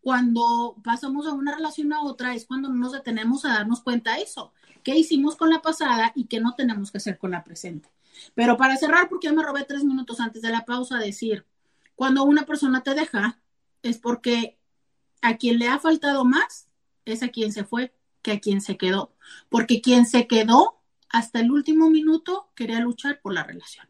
[0.00, 4.22] cuando pasamos a una relación a otra es cuando nos detenemos a darnos cuenta de
[4.22, 4.52] eso.
[4.82, 7.90] ¿Qué hicimos con la pasada y qué no tenemos que hacer con la presente?
[8.34, 11.46] Pero para cerrar, porque ya me robé tres minutos antes de la pausa, decir,
[11.94, 13.40] cuando una persona te deja,
[13.82, 14.58] es porque
[15.22, 16.68] a quien le ha faltado más
[17.04, 19.12] es a quien se fue que a quien se quedó.
[19.48, 23.88] Porque quien se quedó hasta el último minuto quería luchar por la relación.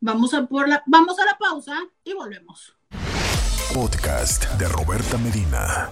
[0.00, 2.74] Vamos a, por la, vamos a la pausa y volvemos.
[3.72, 5.90] Podcast de Roberta Medina.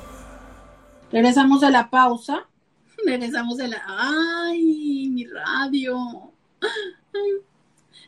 [1.13, 2.47] Regresamos a la pausa.
[3.07, 3.83] Regresamos a la...
[3.87, 6.33] ¡Ay, mi radio!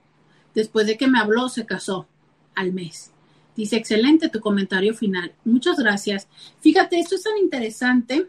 [0.55, 2.07] después de que me habló, se casó
[2.55, 3.12] al mes.
[3.57, 5.35] Dice, excelente tu comentario final.
[5.45, 6.29] Muchas gracias.
[6.61, 8.29] Fíjate, esto es tan interesante.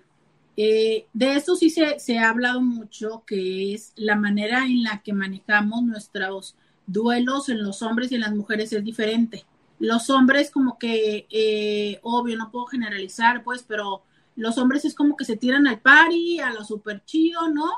[0.62, 5.02] Eh, de eso sí se, se, ha hablado mucho, que es la manera en la
[5.02, 9.46] que manejamos nuestros duelos en los hombres y en las mujeres es diferente.
[9.80, 14.04] Los hombres como que, eh, obvio, no puedo generalizar, pues, pero
[14.36, 17.70] los hombres es como que se tiran al party, a lo super chido, ¿no?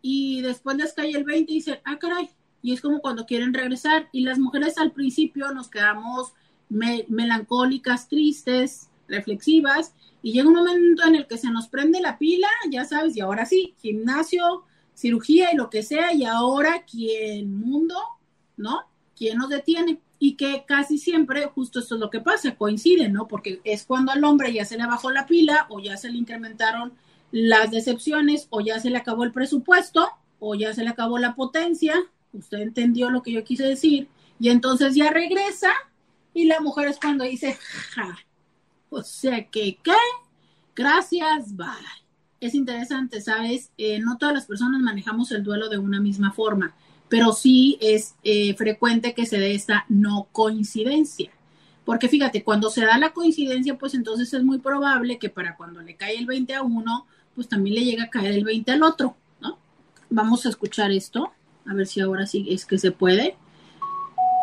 [0.00, 2.30] Y después les cae el 20 y dicen, ah, caray,
[2.62, 4.08] y es como cuando quieren regresar.
[4.12, 6.32] Y las mujeres al principio nos quedamos
[6.70, 9.92] melancólicas, tristes, reflexivas,
[10.24, 13.20] y llega un momento en el que se nos prende la pila, ya sabes, y
[13.20, 14.64] ahora sí, gimnasio,
[14.94, 17.94] cirugía y lo que sea, y ahora, ¿quién mundo?
[18.56, 18.84] ¿No?
[19.14, 20.00] ¿Quién nos detiene?
[20.18, 23.28] y que casi siempre justo esto es lo que pasa, coinciden, ¿no?
[23.28, 26.16] Porque es cuando al hombre ya se le bajó la pila o ya se le
[26.16, 26.94] incrementaron
[27.30, 30.08] las decepciones o ya se le acabó el presupuesto
[30.38, 31.94] o ya se le acabó la potencia,
[32.32, 34.08] usted entendió lo que yo quise decir,
[34.40, 35.72] y entonces ya regresa
[36.32, 37.58] y la mujer es cuando dice,
[37.90, 38.16] ja,
[38.94, 39.92] o sea que, ¿qué?
[40.74, 41.66] Gracias, bye.
[42.40, 43.70] Es interesante, ¿sabes?
[43.78, 46.74] Eh, no todas las personas manejamos el duelo de una misma forma
[47.08, 51.30] pero sí es eh, frecuente que se dé esta no coincidencia.
[51.84, 55.80] Porque fíjate, cuando se da la coincidencia, pues entonces es muy probable que para cuando
[55.82, 58.82] le cae el 20 a uno, pues también le llega a caer el 20 al
[58.82, 59.58] otro, ¿no?
[60.10, 61.32] Vamos a escuchar esto,
[61.66, 63.36] a ver si ahora sí es que se puede.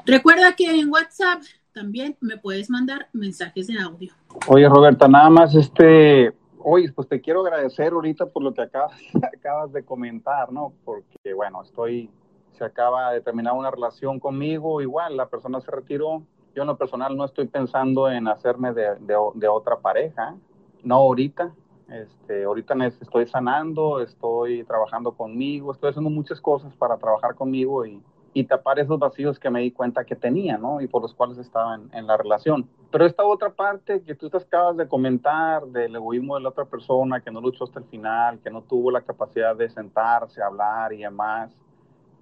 [0.05, 1.41] Recuerda que en WhatsApp
[1.73, 4.13] también me puedes mandar mensajes de audio.
[4.47, 8.93] Oye, Roberta, nada más este, oye, pues te quiero agradecer ahorita por lo que acabas,
[9.37, 10.73] acabas de comentar, ¿no?
[10.83, 12.09] Porque, bueno, estoy
[12.53, 16.21] se acaba de terminar una relación conmigo, igual la persona se retiró.
[16.53, 20.35] Yo en lo personal no estoy pensando en hacerme de, de, otra pareja,
[20.83, 21.51] no ahorita.
[21.89, 28.01] Este, ahorita estoy sanando, estoy trabajando conmigo, estoy haciendo muchas cosas para trabajar conmigo y,
[28.33, 30.79] y tapar esos vacíos que me di cuenta que tenía, ¿no?
[30.79, 32.67] Y por los cuales estaba en, la relación.
[32.89, 36.65] Pero esta otra parte que tú te acabas de comentar del egoísmo de la otra
[36.65, 40.93] persona, que no luchó hasta el final, que no tuvo la capacidad de sentarse, hablar
[40.93, 41.51] y demás,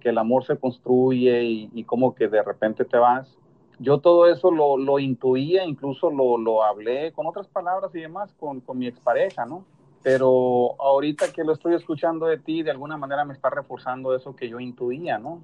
[0.00, 3.36] que el amor se construye y, como que de repente te vas.
[3.78, 8.34] Yo todo eso lo, lo intuía, incluso lo, lo, hablé con otras palabras y demás
[8.38, 9.64] con, con mi expareja, ¿no?
[10.02, 14.34] Pero ahorita que lo estoy escuchando de ti, de alguna manera me está reforzando eso
[14.34, 15.42] que yo intuía, ¿no?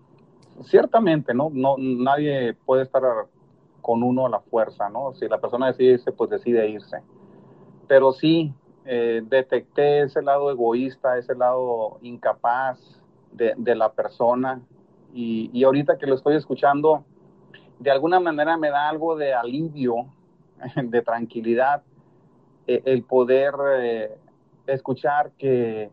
[0.65, 1.51] Ciertamente, ¿no?
[1.53, 3.03] no nadie puede estar
[3.83, 5.13] con uno a la fuerza, ¿no?
[5.15, 7.03] Si la persona decide irse, pues decide irse.
[7.87, 8.53] Pero sí,
[8.85, 13.01] eh, detecté ese lado egoísta, ese lado incapaz
[13.33, 14.61] de, de la persona
[15.13, 17.05] y, y, ahorita que lo estoy escuchando,
[17.79, 20.07] de alguna manera me da algo de alivio,
[20.77, 21.83] de tranquilidad,
[22.67, 24.19] eh, el poder eh,
[24.67, 25.91] escuchar que,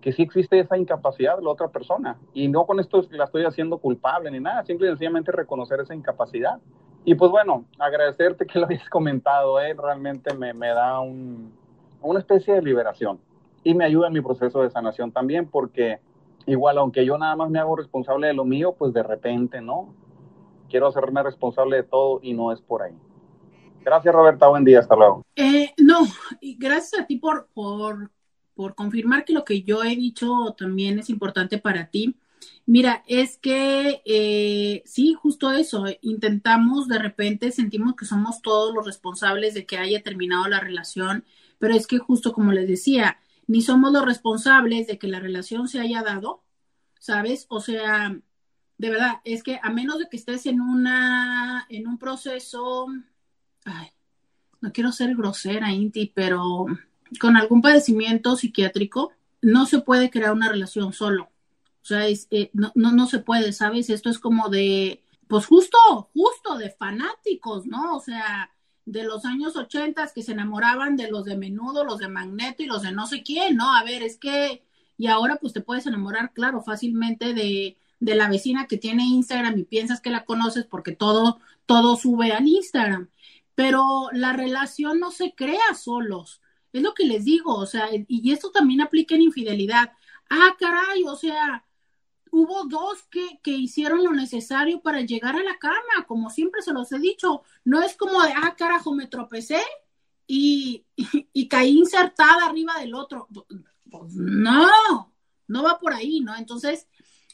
[0.00, 2.18] que sí existe esa incapacidad de la otra persona.
[2.32, 5.94] Y no con esto la estoy haciendo culpable ni nada, simple y sencillamente reconocer esa
[5.94, 6.58] incapacidad.
[7.04, 9.74] Y pues bueno, agradecerte que lo hayas comentado, ¿eh?
[9.74, 11.52] realmente me, me da un,
[12.02, 13.18] una especie de liberación
[13.64, 16.00] y me ayuda en mi proceso de sanación también porque
[16.46, 19.94] igual aunque yo nada más me hago responsable de lo mío, pues de repente no,
[20.68, 22.94] quiero hacerme responsable de todo y no es por ahí.
[23.82, 25.24] Gracias Roberta, buen día, hasta luego.
[25.36, 26.00] Eh, no,
[26.58, 28.10] gracias a ti por, por,
[28.60, 32.14] por confirmar que lo que yo he dicho también es importante para ti.
[32.66, 38.84] Mira, es que eh, sí, justo eso, intentamos de repente, sentimos que somos todos los
[38.84, 41.24] responsables de que haya terminado la relación,
[41.58, 45.66] pero es que justo como les decía, ni somos los responsables de que la relación
[45.66, 46.42] se haya dado,
[46.98, 47.46] ¿sabes?
[47.48, 48.14] O sea,
[48.76, 52.88] de verdad, es que a menos de que estés en una, en un proceso,
[53.64, 53.88] ay,
[54.60, 56.66] no quiero ser grosera, Inti, pero
[57.18, 59.12] con algún padecimiento psiquiátrico,
[59.42, 61.30] no se puede crear una relación solo.
[61.82, 63.90] O sea, es, eh, no, no, no se puede, ¿sabes?
[63.90, 65.78] Esto es como de, pues justo,
[66.12, 67.96] justo de fanáticos, ¿no?
[67.96, 68.50] O sea,
[68.84, 72.66] de los años ochentas que se enamoraban de los de menudo, los de magneto y
[72.66, 73.74] los de no sé quién, ¿no?
[73.74, 74.62] A ver, es que,
[74.98, 79.58] y ahora pues te puedes enamorar, claro, fácilmente de, de la vecina que tiene Instagram
[79.58, 83.08] y piensas que la conoces porque todo, todo sube al Instagram.
[83.54, 86.39] Pero la relación no se crea solos.
[86.72, 89.92] Es lo que les digo, o sea, y esto también aplica en infidelidad.
[90.28, 91.64] Ah, caray, o sea,
[92.30, 96.72] hubo dos que, que, hicieron lo necesario para llegar a la cama, como siempre se
[96.72, 97.42] los he dicho.
[97.64, 99.60] No es como de, ah, carajo, me tropecé
[100.26, 100.84] y,
[101.32, 103.28] y, caí insertada arriba del otro.
[103.90, 105.12] Pues, no,
[105.48, 106.36] no va por ahí, ¿no?
[106.36, 106.86] Entonces,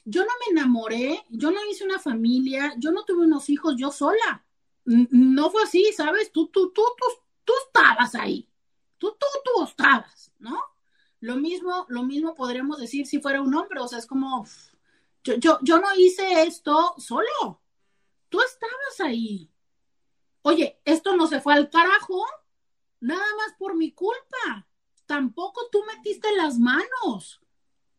[0.04, 3.90] yo no me enamoré, yo no hice una familia, yo no tuve unos hijos yo
[3.90, 4.44] sola.
[4.84, 6.30] No fue así, ¿sabes?
[6.32, 7.06] Tú, tú, tú, tú,
[7.44, 8.48] tú estabas ahí.
[8.98, 10.59] Tú, tú, tú estabas, ¿no?
[11.20, 14.47] Lo mismo, lo mismo podríamos decir si fuera un hombre, o sea, es como,
[15.24, 17.60] yo, yo, no hice esto solo.
[18.28, 19.51] Tú estabas ahí.
[20.43, 22.24] Oye, esto no se fue al carajo,
[23.01, 24.66] nada más por mi culpa.
[25.06, 27.40] Tampoco tú metiste las manos.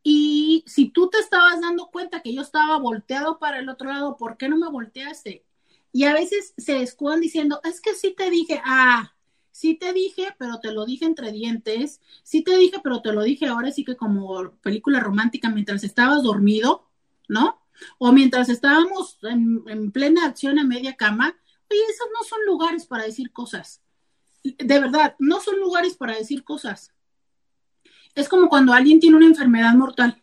[0.03, 4.15] Y si tú te estabas dando cuenta que yo estaba volteado para el otro lado,
[4.15, 5.45] ¿por qué no me volteaste?
[5.91, 9.16] Y a veces se escudan diciendo, es que sí te dije, ah,
[9.57, 13.23] sí te dije, pero te lo dije entre dientes, sí te dije, pero te lo
[13.23, 16.88] dije ahora sí que como película romántica mientras estabas dormido,
[17.27, 17.59] ¿no?
[17.97, 21.35] O mientras estábamos en, plena acción a media cama,
[21.71, 23.81] oye, esos no son lugares para decir cosas.
[24.43, 26.93] De verdad, no son lugares para decir cosas.
[28.13, 30.21] Es como cuando alguien tiene una enfermedad mortal.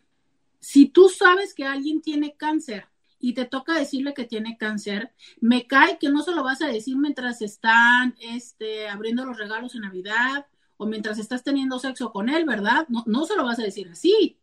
[0.60, 2.86] Si tú sabes que alguien tiene cáncer
[3.24, 5.10] y te toca decirle que tiene cáncer,
[5.40, 9.74] me cae que no se lo vas a decir mientras están este, abriendo los regalos
[9.74, 10.44] en Navidad
[10.76, 12.86] o mientras estás teniendo sexo con él, ¿verdad?
[12.90, 14.36] No, no se lo vas a decir así.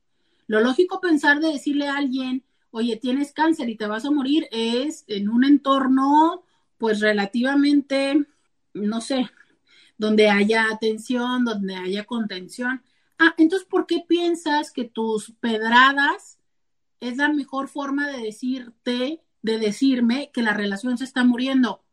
[0.48, 4.48] Lo lógico pensar de decirle a alguien, oye, tienes cáncer y te vas a morir,
[4.50, 6.44] es en un entorno
[6.80, 8.26] pues relativamente,
[8.74, 9.30] no sé,
[10.00, 12.82] donde haya atención, donde haya contención.
[13.20, 16.40] Ah, entonces, ¿por qué piensas que tus pedradas
[17.02, 21.84] es la mejor forma de decirte, de decirme que la relación se está muriendo?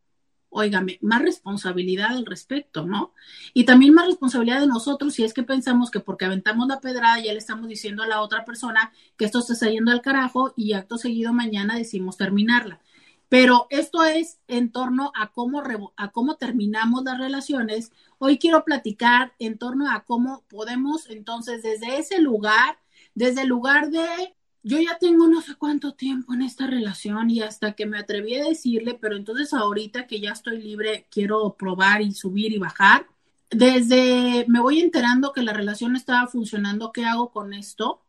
[0.50, 3.12] óigame, más responsabilidad al respecto, ¿no?
[3.54, 7.20] Y también más responsabilidad de nosotros si es que pensamos que porque aventamos la pedrada
[7.20, 10.72] ya le estamos diciendo a la otra persona que esto está saliendo al carajo y
[10.72, 12.80] acto seguido mañana decimos terminarla.
[13.28, 15.62] Pero esto es en torno a cómo,
[15.96, 17.92] a cómo terminamos las relaciones.
[18.18, 22.78] Hoy quiero platicar en torno a cómo podemos entonces desde ese lugar,
[23.14, 27.40] desde el lugar de yo ya tengo no sé cuánto tiempo en esta relación y
[27.40, 32.02] hasta que me atreví a decirle, pero entonces ahorita que ya estoy libre, quiero probar
[32.02, 33.06] y subir y bajar.
[33.50, 38.04] Desde me voy enterando que la relación estaba funcionando, ¿qué hago con esto?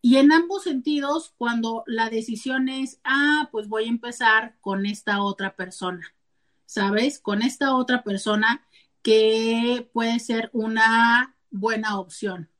[0.00, 5.22] Y en ambos sentidos, cuando la decisión es, ah, pues voy a empezar con esta
[5.22, 6.14] otra persona,
[6.66, 7.20] ¿sabes?
[7.20, 8.66] Con esta otra persona
[9.02, 12.51] que puede ser una buena opción.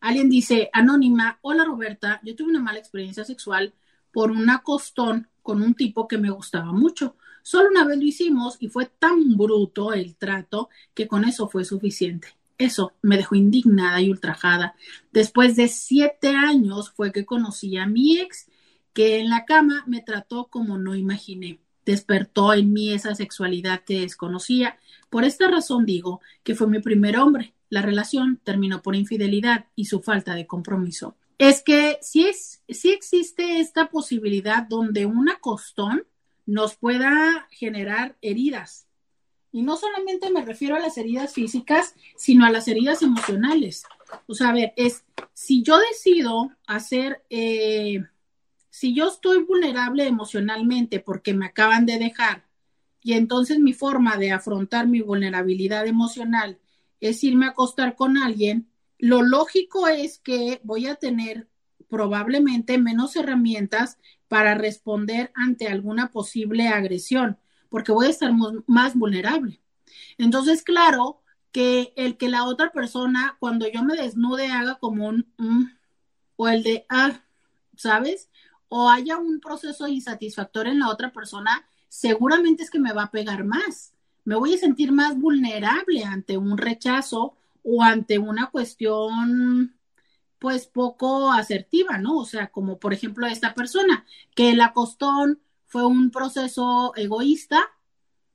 [0.00, 3.74] Alguien dice, anónima, hola Roberta, yo tuve una mala experiencia sexual
[4.12, 7.16] por un acostón con un tipo que me gustaba mucho.
[7.42, 11.64] Solo una vez lo hicimos y fue tan bruto el trato que con eso fue
[11.64, 12.28] suficiente.
[12.58, 14.74] Eso me dejó indignada y ultrajada.
[15.12, 18.46] Después de siete años fue que conocí a mi ex,
[18.92, 21.60] que en la cama me trató como no imaginé.
[21.84, 24.78] Despertó en mí esa sexualidad que desconocía.
[25.10, 29.86] Por esta razón digo que fue mi primer hombre la relación terminó por infidelidad y
[29.86, 31.16] su falta de compromiso.
[31.38, 36.04] Es que sí, es, sí existe esta posibilidad donde un acostón
[36.46, 38.86] nos pueda generar heridas.
[39.52, 43.84] Y no solamente me refiero a las heridas físicas, sino a las heridas emocionales.
[44.26, 48.02] O sea, a ver, es si yo decido hacer, eh,
[48.70, 52.44] si yo estoy vulnerable emocionalmente porque me acaban de dejar,
[53.02, 56.58] y entonces mi forma de afrontar mi vulnerabilidad emocional
[57.00, 58.68] es irme a acostar con alguien,
[58.98, 61.48] lo lógico es que voy a tener
[61.88, 63.98] probablemente menos herramientas
[64.28, 68.32] para responder ante alguna posible agresión, porque voy a estar
[68.66, 69.60] más vulnerable.
[70.18, 75.26] Entonces, claro que el que la otra persona, cuando yo me desnude, haga como un,
[76.36, 77.22] o el de, ah,
[77.76, 78.30] ¿sabes?
[78.68, 83.10] O haya un proceso insatisfactorio en la otra persona, seguramente es que me va a
[83.10, 83.94] pegar más.
[84.26, 89.76] Me voy a sentir más vulnerable ante un rechazo o ante una cuestión
[90.40, 92.18] pues poco asertiva, ¿no?
[92.18, 94.04] O sea, como por ejemplo esta persona,
[94.34, 97.70] que el acostón fue un proceso egoísta,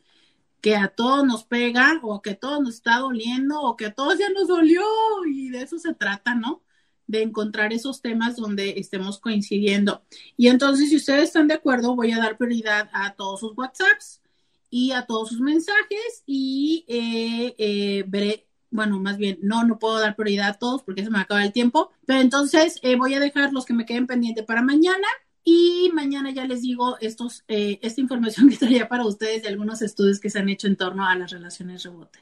[0.61, 3.95] que a todos nos pega o que a todos nos está doliendo o que a
[3.95, 4.83] todos ya nos dolió
[5.27, 6.63] y de eso se trata, ¿no?
[7.07, 10.05] De encontrar esos temas donde estemos coincidiendo.
[10.37, 14.23] Y entonces, si ustedes están de acuerdo, voy a dar prioridad a todos sus WhatsApps
[14.71, 20.01] y a todos sus mensajes y eh, eh, veré, bueno, más bien, no, no puedo
[20.01, 23.21] dar prioridad a todos porque se me acaba el tiempo, pero entonces eh, voy a
[23.21, 25.07] dejar los que me queden pendientes para mañana
[25.45, 29.83] y mañana ya les digo estos, eh, esta información que traía para ustedes de algunos
[29.83, 32.21] estudios que se han hecho en torno a las relaciones rebote.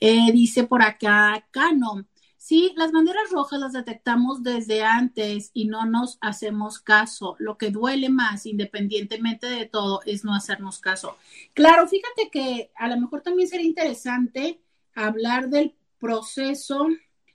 [0.00, 2.06] Eh, dice por acá, Cano,
[2.36, 7.36] sí, las banderas rojas las detectamos desde antes y no nos hacemos caso.
[7.38, 11.16] Lo que duele más, independientemente de todo, es no hacernos caso.
[11.52, 14.60] Claro, fíjate que a lo mejor también sería interesante
[14.94, 16.88] hablar del proceso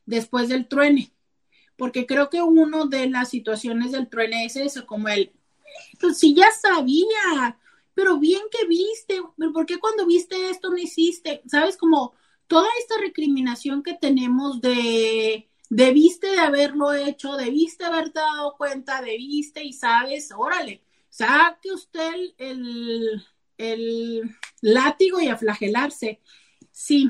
[0.06, 1.14] después del truene
[1.80, 5.31] porque creo que uno de las situaciones del truene es eso, como el,
[5.99, 7.57] pues si ya sabía,
[7.95, 11.41] pero bien que viste, pero ¿por qué cuando viste esto no hiciste?
[11.48, 11.77] ¿Sabes?
[11.77, 12.14] Como
[12.48, 19.64] toda esta recriminación que tenemos de debiste de haberlo hecho, debiste haberte dado cuenta, debiste
[19.64, 23.23] y sabes, órale, saque usted el,
[23.57, 26.19] el látigo y a flagelarse.
[26.72, 27.10] Sí,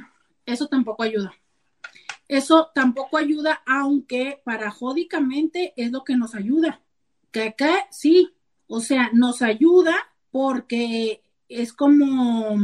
[0.53, 1.33] eso tampoco ayuda.
[2.27, 6.81] Eso tampoco ayuda, aunque paradójicamente es lo que nos ayuda.
[7.31, 8.33] Que acá sí,
[8.67, 9.95] o sea, nos ayuda
[10.31, 12.55] porque es como,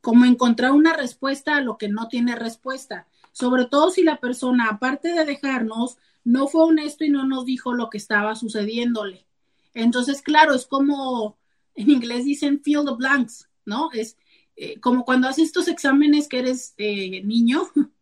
[0.00, 3.06] como encontrar una respuesta a lo que no tiene respuesta.
[3.32, 7.74] Sobre todo si la persona, aparte de dejarnos, no fue honesto y no nos dijo
[7.74, 9.26] lo que estaba sucediéndole.
[9.74, 11.36] Entonces, claro, es como
[11.74, 13.90] en inglés dicen fill the blanks, ¿no?
[13.92, 14.16] Es
[14.56, 17.62] eh, como cuando haces estos exámenes que eres eh, niño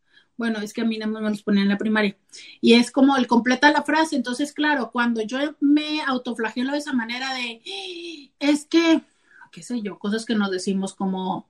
[0.41, 2.17] bueno, es que a mí no me los ponían en la primaria.
[2.63, 4.17] Y es como el completa la frase.
[4.17, 7.61] Entonces, claro, cuando yo me autoflagelo de esa manera de,
[8.39, 9.03] es que,
[9.53, 11.47] qué sé yo, cosas que nos decimos como,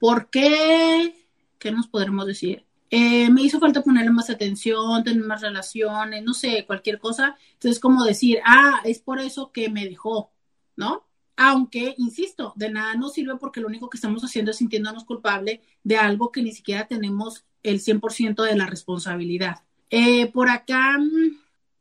[0.00, 1.14] ¿por qué?
[1.58, 2.64] ¿Qué nos podremos decir?
[2.88, 7.36] Eh, me hizo falta ponerle más atención, tener más relaciones, no sé, cualquier cosa.
[7.52, 10.32] Entonces, como decir, ah, es por eso que me dejó,
[10.76, 11.04] ¿no?
[11.36, 15.62] Aunque, insisto, de nada nos sirve porque lo único que estamos haciendo es sintiéndonos culpable
[15.82, 19.62] de algo que ni siquiera tenemos el 100% de la responsabilidad.
[19.90, 20.98] Eh, por acá,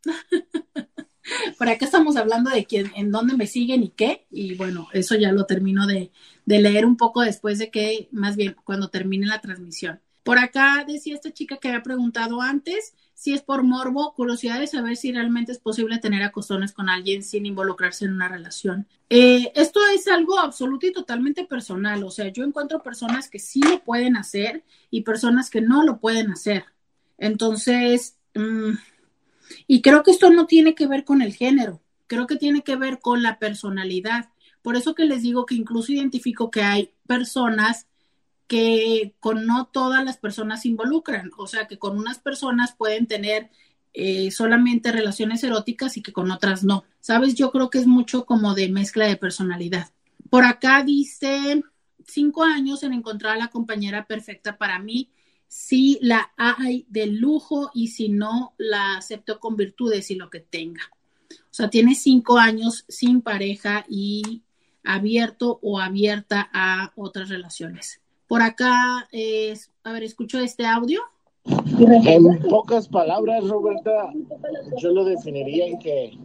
[1.58, 5.16] por acá estamos hablando de quién, en dónde me siguen y qué, y bueno, eso
[5.16, 6.12] ya lo termino de,
[6.46, 10.02] de leer un poco después de que, más bien, cuando termine la transmisión.
[10.24, 14.68] Por acá decía esta chica que había preguntado antes si es por morbo, curiosidad de
[14.68, 18.86] saber si realmente es posible tener acostones con alguien sin involucrarse en una relación.
[19.10, 23.62] Eh, esto es algo absoluto y totalmente personal, o sea, yo encuentro personas que sí
[23.62, 26.66] lo pueden hacer y personas que no lo pueden hacer.
[27.18, 28.74] Entonces, mm,
[29.68, 32.76] y creo que esto no tiene que ver con el género, creo que tiene que
[32.76, 34.32] ver con la personalidad,
[34.62, 37.88] Por eso que les digo que incluso identifico que hay personas
[38.54, 43.08] que con no todas las personas se involucran, o sea, que con unas personas pueden
[43.08, 43.50] tener
[43.96, 46.84] eh, solamente relaciones eróticas y que con otras no.
[47.00, 49.92] Sabes, yo creo que es mucho como de mezcla de personalidad.
[50.30, 51.64] Por acá dice
[52.06, 55.10] cinco años en encontrar a la compañera perfecta para mí.
[55.48, 60.42] Si la hay de lujo y si no, la acepto con virtudes y lo que
[60.42, 60.92] tenga.
[61.32, 64.44] O sea, tiene cinco años sin pareja y
[64.84, 68.03] abierto o abierta a otras relaciones.
[68.28, 71.02] Por acá, eh, a ver, escucho este audio.
[71.46, 74.12] En pocas palabras, Roberta,
[74.78, 76.18] yo lo definiría en que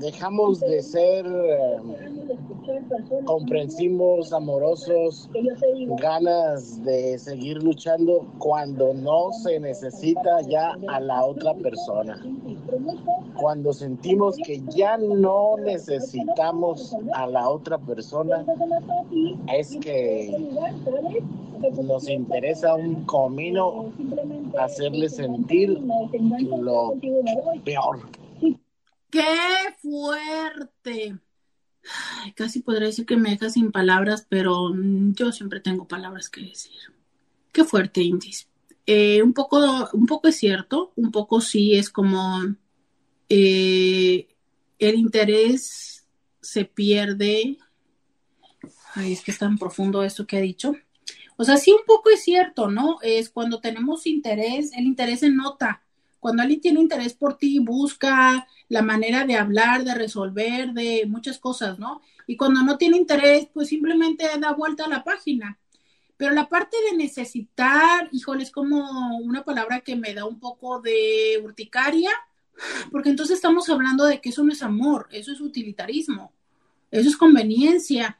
[0.00, 1.76] dejamos de ser eh,
[3.26, 5.28] comprensivos, amorosos,
[5.98, 12.22] ganas de seguir luchando cuando no se necesita ya a la otra persona.
[13.34, 18.42] Cuando sentimos que ya no necesitamos a la otra persona,
[19.52, 20.34] es que
[21.82, 23.92] nos interesa un comino
[24.58, 26.94] hacerle sentir lo
[27.64, 28.00] peor.
[29.10, 29.22] ¡Qué
[29.80, 31.18] fuerte!
[32.34, 34.72] casi podría decir que me deja sin palabras, pero
[35.12, 36.80] yo siempre tengo palabras que decir.
[37.52, 38.48] Qué fuerte, Indis.
[38.86, 42.40] Eh, un, poco, un poco es cierto, un poco sí es como
[43.28, 44.28] eh,
[44.78, 46.06] el interés
[46.40, 47.58] se pierde.
[48.94, 50.74] Ay, es que es tan profundo esto que ha dicho.
[51.36, 52.98] O sea, sí un poco es cierto, ¿no?
[53.02, 55.82] Es cuando tenemos interés, el interés se nota.
[56.18, 61.38] Cuando alguien tiene interés por ti, busca la manera de hablar, de resolver, de muchas
[61.38, 62.00] cosas, ¿no?
[62.26, 65.58] Y cuando no tiene interés, pues simplemente da vuelta a la página.
[66.16, 70.80] Pero la parte de necesitar, híjole, es como una palabra que me da un poco
[70.80, 72.10] de urticaria,
[72.90, 76.32] porque entonces estamos hablando de que eso no es amor, eso es utilitarismo,
[76.90, 78.18] eso es conveniencia.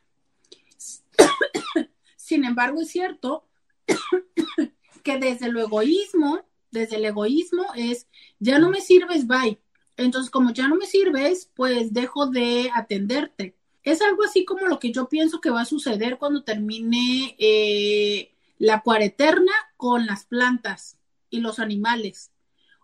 [2.27, 3.47] Sin embargo, es cierto
[5.05, 8.09] que desde el egoísmo, desde el egoísmo es,
[8.41, 9.61] ya no me sirves, bye.
[9.97, 13.57] Entonces, como ya no me sirves, pues dejo de atenderte.
[13.85, 18.35] Es algo así como lo que yo pienso que va a suceder cuando termine eh,
[18.59, 20.99] la cuareterna con las plantas
[21.31, 22.33] y los animales.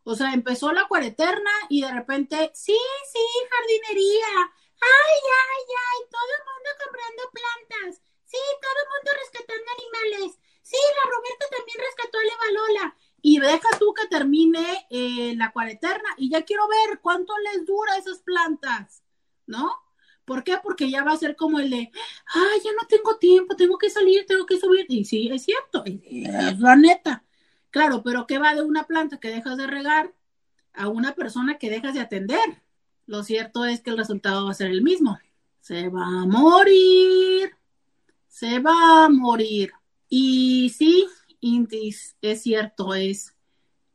[0.05, 2.78] O sea, empezó la cuareterna y de repente, sí,
[3.12, 4.52] sí, jardinería.
[4.81, 8.11] Ay, ay, ay, todo el mundo comprando plantas.
[8.32, 10.40] Sí, todo el mundo rescatando animales.
[10.62, 12.96] Sí, la Roberta también rescató a Eva Lola.
[13.20, 17.96] Y deja tú que termine eh, la cuareterna y ya quiero ver cuánto les dura
[17.98, 19.02] esas plantas,
[19.46, 19.70] ¿no?
[20.24, 20.56] ¿Por qué?
[20.62, 21.90] Porque ya va a ser como el de,
[22.34, 24.86] ay, ya no tengo tiempo, tengo que salir, tengo que subir.
[24.88, 27.22] Y sí, es cierto, es la neta.
[27.70, 30.14] Claro, pero ¿qué va de una planta que dejas de regar
[30.72, 32.62] a una persona que dejas de atender?
[33.06, 35.18] Lo cierto es que el resultado va a ser el mismo.
[35.60, 37.56] Se va a morir
[38.32, 39.72] se va a morir.
[40.09, 41.06] Y sí,
[41.40, 43.36] Intis, es cierto, es,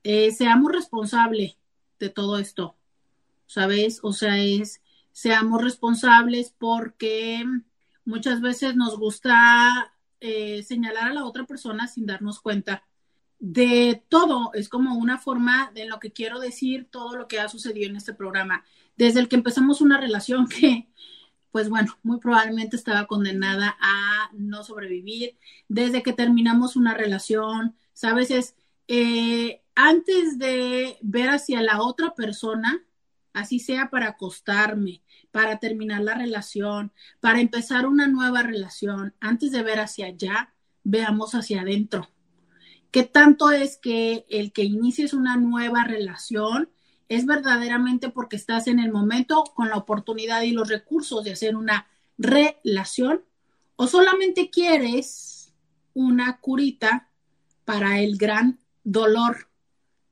[0.03, 1.57] eh, seamos responsables
[1.99, 2.75] de todo esto,
[3.47, 3.99] ¿sabes?
[4.03, 4.79] O sea, es,
[5.11, 7.43] seamos responsables porque
[8.05, 9.91] muchas veces nos gusta
[10.21, 12.83] eh, señalar a la otra persona sin darnos cuenta
[13.39, 14.51] de todo.
[14.53, 17.95] Es como una forma de lo que quiero decir, todo lo que ha sucedido en
[17.95, 18.63] este programa.
[18.97, 20.87] Desde el que empezamos una relación que
[21.57, 25.39] pues bueno, muy probablemente estaba condenada a no sobrevivir.
[25.67, 28.29] Desde que terminamos una relación, ¿sabes?
[28.29, 28.55] Es,
[28.87, 32.85] eh, antes de ver hacia la otra persona,
[33.33, 35.01] así sea para acostarme,
[35.31, 40.53] para terminar la relación, para empezar una nueva relación, antes de ver hacia allá,
[40.83, 42.07] veamos hacia adentro.
[42.91, 46.69] ¿Qué tanto es que el que inicies una nueva relación
[47.09, 51.55] es verdaderamente porque estás en el momento con la oportunidad y los recursos de hacer
[51.55, 53.23] una relación
[53.75, 55.53] o solamente quieres
[55.93, 57.09] una curita
[57.65, 59.49] para el gran dolor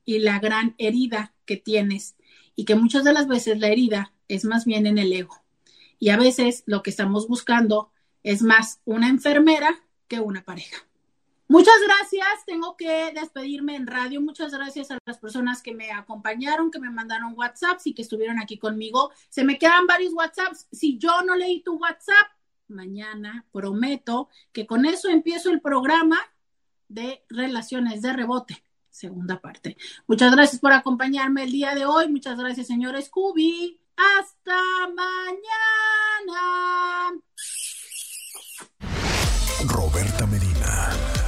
[0.04, 2.16] y la gran herida que tienes
[2.54, 5.42] y que muchas de las veces la herida es más bien en el ego
[5.98, 7.90] y a veces lo que estamos buscando
[8.22, 10.86] es más una enfermera que una pareja.
[11.56, 14.20] Muchas gracias, tengo que despedirme en radio.
[14.20, 18.38] Muchas gracias a las personas que me acompañaron, que me mandaron WhatsApps y que estuvieron
[18.38, 19.10] aquí conmigo.
[19.30, 20.68] Se me quedan varios WhatsApps.
[20.70, 22.26] Si yo no leí tu WhatsApp,
[22.68, 26.18] mañana prometo que con eso empiezo el programa
[26.88, 29.78] de relaciones de rebote, segunda parte.
[30.06, 32.08] Muchas gracias por acompañarme el día de hoy.
[32.08, 33.80] Muchas gracias, señor Scooby.
[33.96, 34.60] Hasta
[34.94, 35.46] mañana.